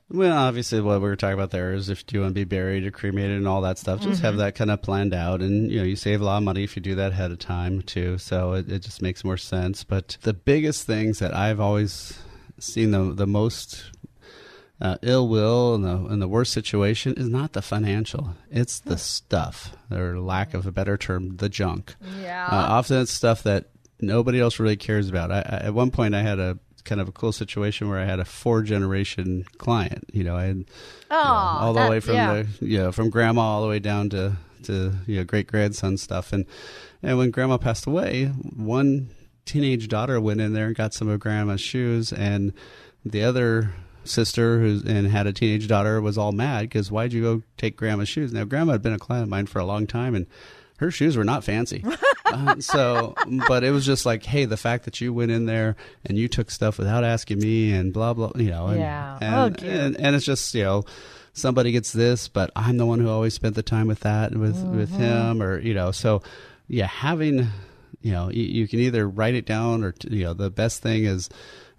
[0.10, 2.86] Well, obviously, what we were talking about there is if you want to be buried
[2.86, 4.26] or cremated and all that stuff, just mm-hmm.
[4.26, 6.64] have that kind of planned out, and you know you save a lot of money
[6.64, 8.20] if you do that ahead of time too.
[8.20, 9.84] So it, it just makes more sense.
[9.84, 12.20] But the biggest things that I've always
[12.60, 13.86] seen the the most
[14.80, 18.99] uh, ill will and the and the worst situation is not the financial; it's the
[18.99, 21.95] stuff, or lack of a better term, the junk.
[22.22, 22.45] Yeah.
[22.45, 25.32] Uh, often it's stuff that nobody else really cares about.
[25.32, 28.05] I, I, at one point, I had a kind of a cool situation where I
[28.05, 30.05] had a four generation client.
[30.13, 30.65] You know, I had
[31.11, 32.43] oh, you know, all the that, way from yeah.
[32.43, 35.97] the you know from grandma all the way down to to you know great grandson
[35.97, 36.31] stuff.
[36.31, 36.45] And
[37.03, 39.09] and when grandma passed away, one
[39.45, 42.53] teenage daughter went in there and got some of grandma's shoes, and
[43.03, 43.73] the other
[44.03, 47.75] sister who and had a teenage daughter was all mad because why'd you go take
[47.75, 48.31] grandma's shoes?
[48.31, 50.27] Now grandma had been a client of mine for a long time and
[50.78, 51.84] her shoes were not fancy.
[52.26, 53.15] uh, so,
[53.47, 56.28] but it was just like, hey, the fact that you went in there and you
[56.28, 59.17] took stuff without asking me and blah blah, you know, and yeah.
[59.21, 60.84] and, oh, and, and it's just you know
[61.34, 64.55] somebody gets this, but I'm the one who always spent the time with that with
[64.55, 64.78] mm-hmm.
[64.78, 66.21] with him, or you know, so
[66.67, 67.47] yeah, having
[68.05, 71.05] you know, you, you can either write it down or you know, the best thing
[71.05, 71.28] is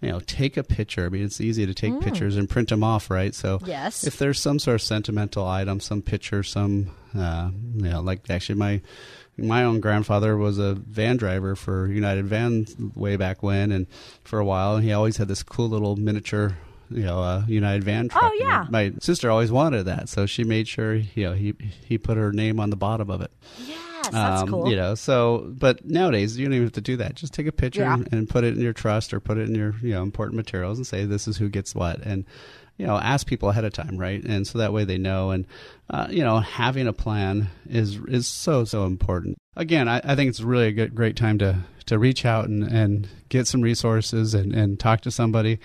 [0.00, 1.06] you know, take a picture.
[1.06, 2.02] I mean, it's easy to take mm.
[2.02, 3.34] pictures and print them off, right?
[3.34, 4.04] So, yes.
[4.04, 8.58] if there's some sort of sentimental item, some picture, some, uh, you know, like actually
[8.58, 8.80] my
[9.38, 13.86] my own grandfather was a van driver for United Van way back when, and
[14.24, 16.56] for a while, he always had this cool little miniature
[16.90, 18.24] you know, uh, United Van truck.
[18.24, 18.66] Oh yeah.
[18.70, 22.32] My sister always wanted that, so she made sure you know he he put her
[22.32, 23.30] name on the bottom of it.
[23.58, 23.76] Yeah.
[24.04, 24.68] Yes, um, cool.
[24.68, 27.14] You know, so but nowadays you don't even have to do that.
[27.14, 27.98] Just take a picture yeah.
[28.12, 30.78] and put it in your trust or put it in your you know important materials
[30.78, 32.24] and say this is who gets what and
[32.76, 35.46] you know ask people ahead of time right and so that way they know and
[35.90, 40.28] uh, you know having a plan is is so so important again, I, I think
[40.28, 44.34] it's really a good, great time to to reach out and, and get some resources
[44.34, 45.58] and, and talk to somebody.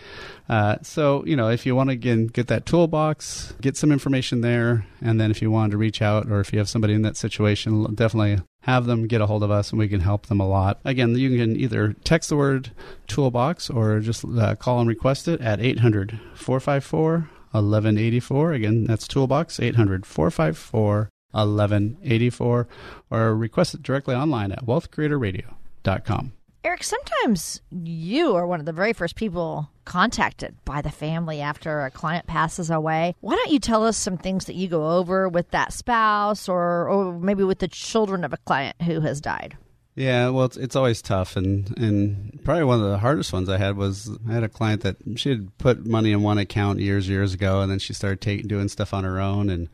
[0.48, 4.42] Uh, so, you know, if you want to again get that toolbox, get some information
[4.42, 7.02] there, and then if you want to reach out or if you have somebody in
[7.02, 10.40] that situation, definitely have them get a hold of us and we can help them
[10.40, 10.80] a lot.
[10.86, 12.72] Again, you can either text the word
[13.08, 18.54] toolbox or just uh, call and request it at 800 454 1184.
[18.54, 22.68] Again, that's toolbox 800 454 1184
[23.10, 26.34] or request it directly online at wealthcreatorradio.com.
[26.64, 31.82] Eric, sometimes you are one of the very first people contacted by the family after
[31.82, 33.16] a client passes away.
[33.20, 36.88] Why don't you tell us some things that you go over with that spouse or,
[36.88, 39.58] or maybe with the children of a client who has died?
[39.96, 43.58] Yeah, well, it's, it's always tough, and and probably one of the hardest ones I
[43.58, 47.10] had was I had a client that she had put money in one account years
[47.10, 49.68] years ago, and then she started taking doing stuff on her own, and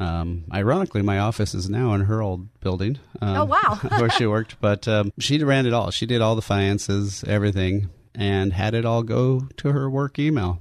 [0.00, 2.98] um, ironically, my office is now in her old building.
[3.20, 5.90] Um, oh wow, where she worked, but um, she ran it all.
[5.90, 10.60] She did all the finances, everything, and had it all go to her work email.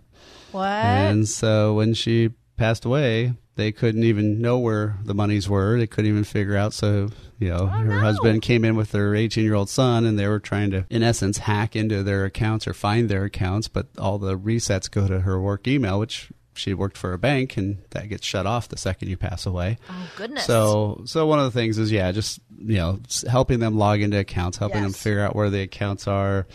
[0.52, 0.68] What?
[0.68, 5.78] And so when she passed away, they couldn't even know where the monies were.
[5.78, 6.74] They couldn't even figure out.
[6.74, 7.10] So,
[7.40, 8.00] you know, Oh, her no.
[8.00, 11.04] husband came in with their 18 year old son and they were trying to, in
[11.04, 13.68] essence, hack into their accounts or find their accounts.
[13.68, 17.58] But all the resets go to her work email, which she worked for a bank
[17.58, 19.78] and that gets shut off the second you pass away.
[19.89, 20.45] oh goodness.
[20.45, 22.99] So, so one of the things is, yeah, just you know,
[23.30, 26.45] helping them log into accounts, helping them figure out where the accounts are.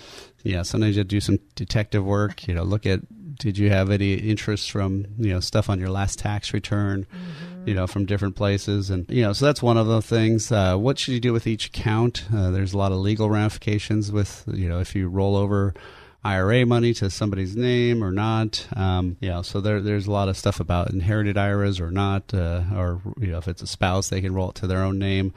[0.44, 2.47] Yeah, sometimes you do some detective work.
[2.47, 3.01] You know, look at
[3.38, 7.68] did you have any interest from you know stuff on your last tax return, Mm-hmm.
[7.68, 10.53] you know, from different places, and you know, so that's one of the things.
[10.53, 12.24] Uh, what should you do with each account?
[12.32, 15.74] Uh, there's a lot of legal ramifications with you know if you roll over.
[16.27, 18.66] IRA money to somebody's name or not.
[18.74, 23.01] Um, so there, there's a lot of stuff about inherited IRAs or not, uh, or
[23.20, 25.33] you know, if it's a spouse, they can roll it to their own name.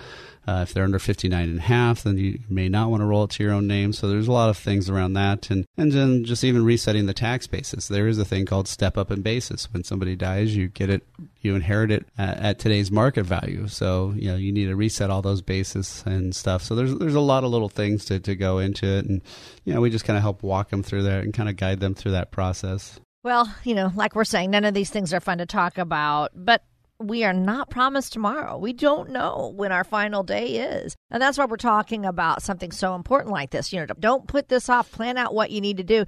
[0.50, 3.26] Uh, if they're under 59 and a half, then you may not want to roll
[3.26, 3.94] it to your own name.
[3.94, 5.52] So there's a lot of things around that.
[5.52, 7.88] And, and then just even resetting the tax basis.
[7.88, 9.72] There is a thing called step up in basis.
[9.72, 11.08] When somebody dies, you get it,
[11.42, 13.68] you inherit it at, at today's market value.
[13.68, 16.64] So, you know, you need to reset all those bases and stuff.
[16.64, 19.06] So there's, there's a lot of little things to, to go into it.
[19.06, 19.22] And,
[19.66, 21.80] you know, we just kind of help walk them through that and kind of guide
[21.80, 23.00] them through that process.
[23.22, 26.32] Well, you know, like we're saying, none of these things are fun to talk about,
[26.34, 26.64] but
[27.00, 28.58] we are not promised tomorrow.
[28.58, 30.96] We don't know when our final day is.
[31.10, 33.72] And that's why we're talking about something so important like this.
[33.72, 36.06] You know, don't put this off, plan out what you need to do.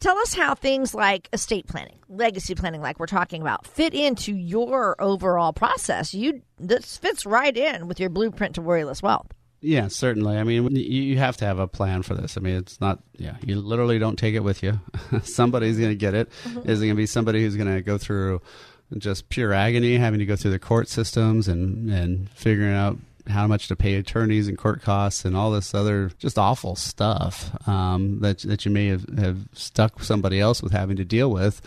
[0.00, 4.34] Tell us how things like estate planning, legacy planning, like we're talking about, fit into
[4.34, 6.14] your overall process.
[6.14, 9.32] You this fits right in with your blueprint to worryless wealth.
[9.62, 10.38] Yeah, certainly.
[10.38, 12.38] I mean, you you have to have a plan for this.
[12.38, 14.80] I mean, it's not, yeah, you literally don't take it with you.
[15.22, 16.30] Somebody's going to get it.
[16.44, 16.70] Mm-hmm.
[16.70, 18.40] Is it going to be somebody who's going to go through
[18.98, 23.46] just pure agony, having to go through the court systems and, and figuring out how
[23.46, 28.20] much to pay attorneys and court costs and all this other just awful stuff um,
[28.20, 31.60] that that you may have, have stuck somebody else with having to deal with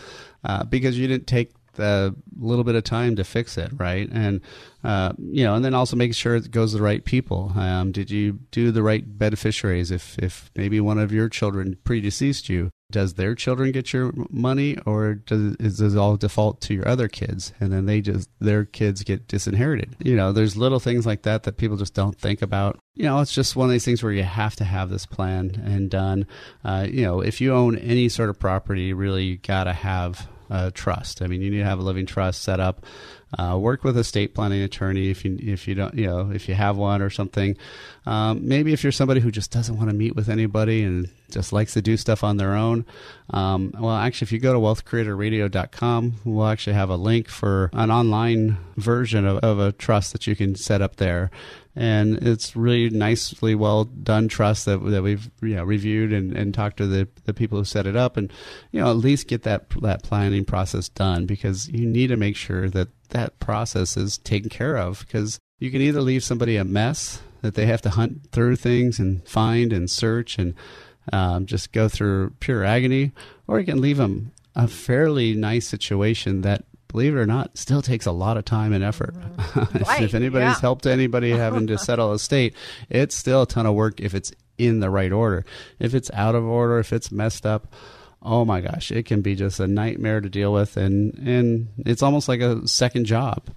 [0.44, 4.08] uh, because you didn't take the little bit of time to fix it, right?
[4.10, 4.40] And
[4.82, 7.52] uh, you know, and then also making sure it goes to the right people.
[7.56, 9.90] Um, did you do the right beneficiaries?
[9.90, 14.78] If if maybe one of your children predeceased you, does their children get your money,
[14.86, 18.64] or does is it all default to your other kids, and then they just their
[18.64, 19.96] kids get disinherited?
[19.98, 22.78] You know, there's little things like that that people just don't think about.
[22.94, 25.56] You know, it's just one of these things where you have to have this planned
[25.56, 26.28] and done.
[26.64, 30.28] Uh, you know, if you own any sort of property, really, you got to have
[30.48, 31.20] uh, trust.
[31.20, 32.86] I mean, you need to have a living trust set up.
[33.38, 36.48] Uh, work with a estate planning attorney if you if you don't you know if
[36.48, 37.56] you have one or something.
[38.06, 41.52] Um, maybe if you're somebody who just doesn't want to meet with anybody and just
[41.52, 42.84] likes to do stuff on their own.
[43.30, 47.90] Um, well, actually, if you go to wealthcreatorradio.com, we'll actually have a link for an
[47.90, 51.30] online version of, of a trust that you can set up there
[51.76, 56.54] and it's really nicely well done trust that that we've you know reviewed and, and
[56.54, 58.32] talked to the, the people who set it up and
[58.70, 62.36] you know at least get that that planning process done because you need to make
[62.36, 66.64] sure that that process is taken care of because you can either leave somebody a
[66.64, 70.54] mess that they have to hunt through things and find and search and
[71.12, 73.12] um, just go through pure agony
[73.46, 76.64] or you can leave them a fairly nice situation that
[76.94, 79.16] believe it or not still takes a lot of time and effort.
[79.16, 79.78] If, mm-hmm.
[79.84, 80.60] Right, if anybody's yeah.
[80.60, 82.54] helped anybody having to settle a state
[82.88, 85.44] it's still a ton of work if it's in the right order.
[85.80, 87.74] If it's out of order if it's messed up
[88.22, 92.02] oh my gosh it can be just a nightmare to deal with and and it's
[92.02, 93.48] almost like a second job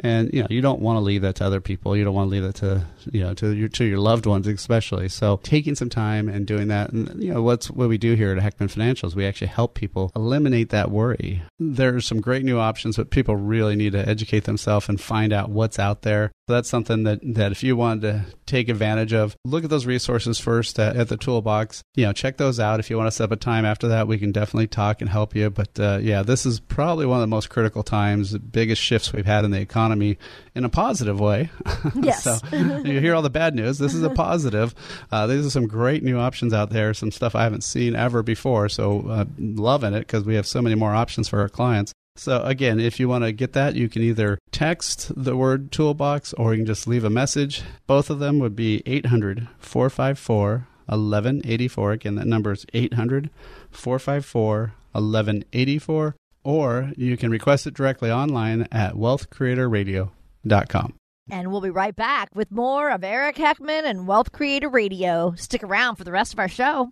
[0.00, 1.96] and you know you don't want to leave that to other people.
[1.96, 4.46] You don't want to leave that to you know to your to your loved ones
[4.46, 5.08] especially.
[5.08, 8.34] So taking some time and doing that, and you know what's what we do here
[8.36, 11.42] at Heckman Financials, we actually help people eliminate that worry.
[11.58, 15.32] there are some great new options, but people really need to educate themselves and find
[15.32, 16.32] out what's out there.
[16.48, 19.86] So that's something that that if you wanted to take advantage of, look at those
[19.86, 21.82] resources first at, at the toolbox.
[21.94, 22.80] You know, check those out.
[22.80, 25.08] If you want to set up a time after that, we can definitely talk and
[25.08, 25.50] help you.
[25.50, 29.12] But uh, yeah, this is probably one of the most critical times, the biggest shifts
[29.12, 31.50] we've had in the economy in a positive way.
[31.94, 32.24] Yes.
[32.24, 33.78] so you hear all the bad news.
[33.78, 34.74] This is a positive.
[35.12, 36.92] Uh, these are some great new options out there.
[36.94, 38.68] Some stuff I haven't seen ever before.
[38.68, 41.92] So uh, loving it because we have so many more options for our clients.
[42.16, 46.32] So again, if you want to get that, you can either text the word toolbox
[46.34, 47.62] or you can just leave a message.
[47.86, 51.92] Both of them would be 800 454 1184.
[51.92, 53.30] Again, that number is 800
[53.70, 56.14] 454 1184.
[56.44, 60.94] Or you can request it directly online at wealthcreatorradio.com.
[61.30, 65.32] And we'll be right back with more of Eric Heckman and Wealth Creator Radio.
[65.36, 66.90] Stick around for the rest of our show.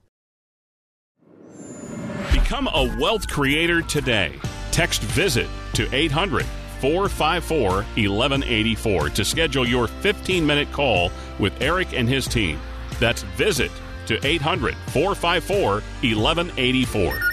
[2.32, 4.32] Become a wealth creator today.
[4.70, 6.46] Text visit to 800
[6.80, 12.58] 454 1184 to schedule your 15 minute call with Eric and his team.
[12.98, 13.70] That's visit
[14.06, 17.31] to 800 454 1184.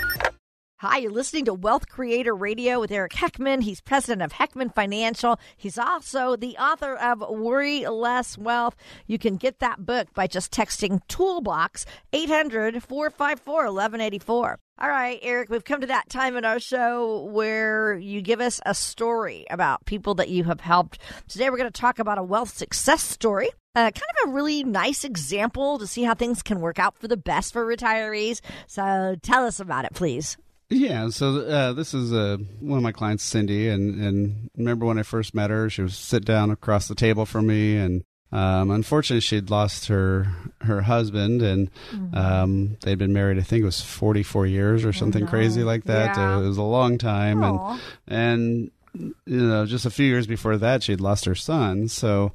[0.82, 3.64] Hi, you're listening to Wealth Creator Radio with Eric Heckman.
[3.64, 5.38] He's president of Heckman Financial.
[5.58, 8.78] He's also the author of Worry Less Wealth.
[9.06, 14.60] You can get that book by just texting Toolbox 800 454 1184.
[14.80, 18.62] All right, Eric, we've come to that time in our show where you give us
[18.66, 21.00] a story about people that you have helped.
[21.28, 23.50] Today, we're going to talk about a wealth success story.
[23.76, 27.10] Uh, kind of a really nice example to see how things can work out for
[27.10, 28.40] the best for retirees.
[28.68, 30.38] So tell us about it, please.
[30.70, 35.00] Yeah, so uh, this is uh, one of my clients, Cindy, and and remember when
[35.00, 38.70] I first met her, she was sit down across the table from me, and um,
[38.70, 40.28] unfortunately, she'd lost her
[40.62, 42.16] her husband, and Mm-hmm.
[42.16, 43.40] um, they'd been married.
[43.40, 46.16] I think it was forty four years or something crazy like that.
[46.16, 46.36] Oh, Yeah.
[46.38, 47.80] Uh, it was a long time, Aw.
[48.08, 51.88] and and you know, just a few years before that, she'd lost her son.
[51.88, 52.32] So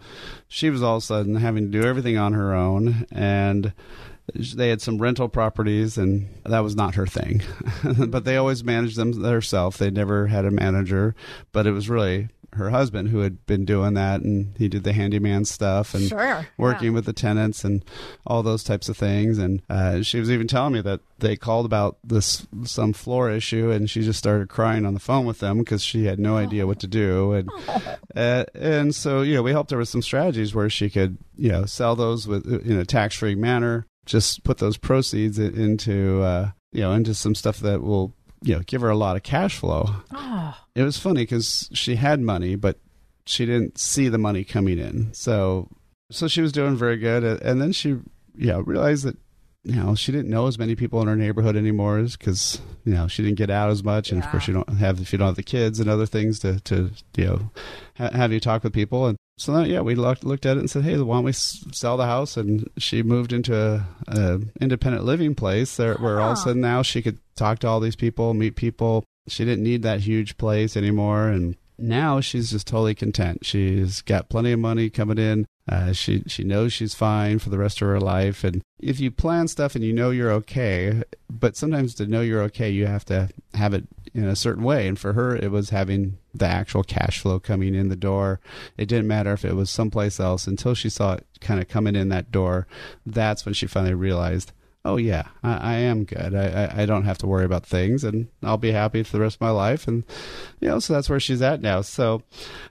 [0.49, 3.73] she was all of a sudden having to do everything on her own, and
[4.35, 7.43] they had some rental properties, and that was not her thing.
[8.09, 9.79] but they always managed them themselves.
[9.79, 11.15] They never had a manager,
[11.53, 14.93] but it was really her husband who had been doing that, and he did the
[14.93, 16.95] handyman stuff and Sure, working yeah.
[16.95, 17.85] with the tenants and
[18.27, 19.39] all those types of things.
[19.39, 23.71] And uh, she was even telling me that they called about this some floor issue,
[23.71, 26.67] and she just started crying on the phone with them because she had no idea
[26.67, 27.33] what to do.
[27.33, 27.51] And
[28.15, 31.51] uh, and so you know we helped her with some strategies where she could you
[31.51, 33.87] know sell those with in a tax free manner.
[34.07, 38.63] Just put those proceeds into uh, you know into some stuff that will you know
[38.67, 39.87] give her a lot of cash flow.
[40.75, 42.79] It was funny because she had money, but
[43.27, 45.15] she didn't see the money coming in.
[45.15, 45.69] So
[46.11, 48.03] so she was doing very good, and then she you
[48.37, 49.17] know realized that
[49.65, 53.09] you know she didn't know as many people in her neighborhood anymore because you know
[53.09, 55.29] she didn't get out as much, and of course you don't have if you don't
[55.29, 57.51] have the kids and other things to to you know
[57.97, 59.17] ha- have you talk with people and.
[59.37, 61.65] So then, yeah, we looked looked at it and said, "Hey, why don't we s-
[61.73, 66.31] sell the house?" And she moved into a, a independent living place there, where all
[66.31, 69.03] of a sudden now she could talk to all these people, meet people.
[69.27, 73.45] She didn't need that huge place anymore, and now she's just totally content.
[73.45, 75.47] She's got plenty of money coming in.
[75.67, 78.45] Uh, she she knows she's fine for the rest of her life.
[78.45, 82.43] And if you plan stuff and you know you're okay, but sometimes to know you're
[82.43, 84.87] okay, you have to have it in a certain way.
[84.87, 88.41] And for her, it was having the actual cash flow coming in the door.
[88.77, 91.97] It didn't matter if it was someplace else until she saw it kind of coming
[91.97, 92.67] in that door.
[93.07, 94.53] That's when she finally realized
[94.85, 96.35] oh yeah, I, I am good.
[96.35, 99.21] I, I, I don't have to worry about things, and I'll be happy for the
[99.21, 99.89] rest of my life.
[99.89, 100.05] And
[100.61, 101.81] you know, so that's where she's at now.
[101.81, 102.23] So,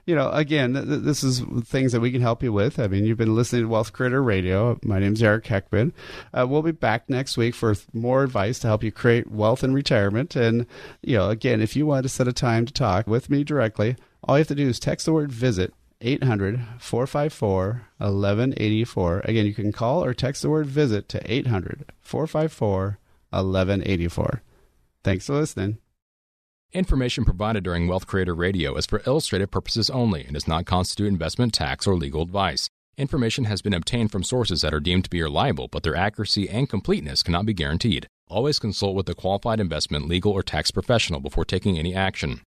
[0.06, 2.80] you know, again, th- th- this is things that we can help you with.
[2.80, 4.80] I mean, you've been listening to Wealth Creator Radio.
[4.84, 5.92] My name's Eric Heckman.
[6.34, 9.74] Uh, we'll be back next week for more advice to help you create wealth in
[9.74, 10.36] retirement.
[10.36, 10.68] And
[11.02, 13.96] you know, again, if you want to set a time to talk with me directly,
[14.24, 15.74] all you have to do is text the word visit
[16.04, 19.22] 800 454 1184.
[19.26, 23.00] Again, you can call or text the word visit to 800 454
[23.30, 24.42] 1184.
[25.04, 25.78] Thanks for listening.
[26.74, 31.08] Information provided during Wealth Creator Radio is for illustrative purposes only and does not constitute
[31.08, 32.68] investment, tax, or legal advice.
[32.98, 36.50] Information has been obtained from sources that are deemed to be reliable, but their accuracy
[36.50, 38.08] and completeness cannot be guaranteed.
[38.28, 42.42] Always consult with a qualified investment, legal, or tax professional before taking any action.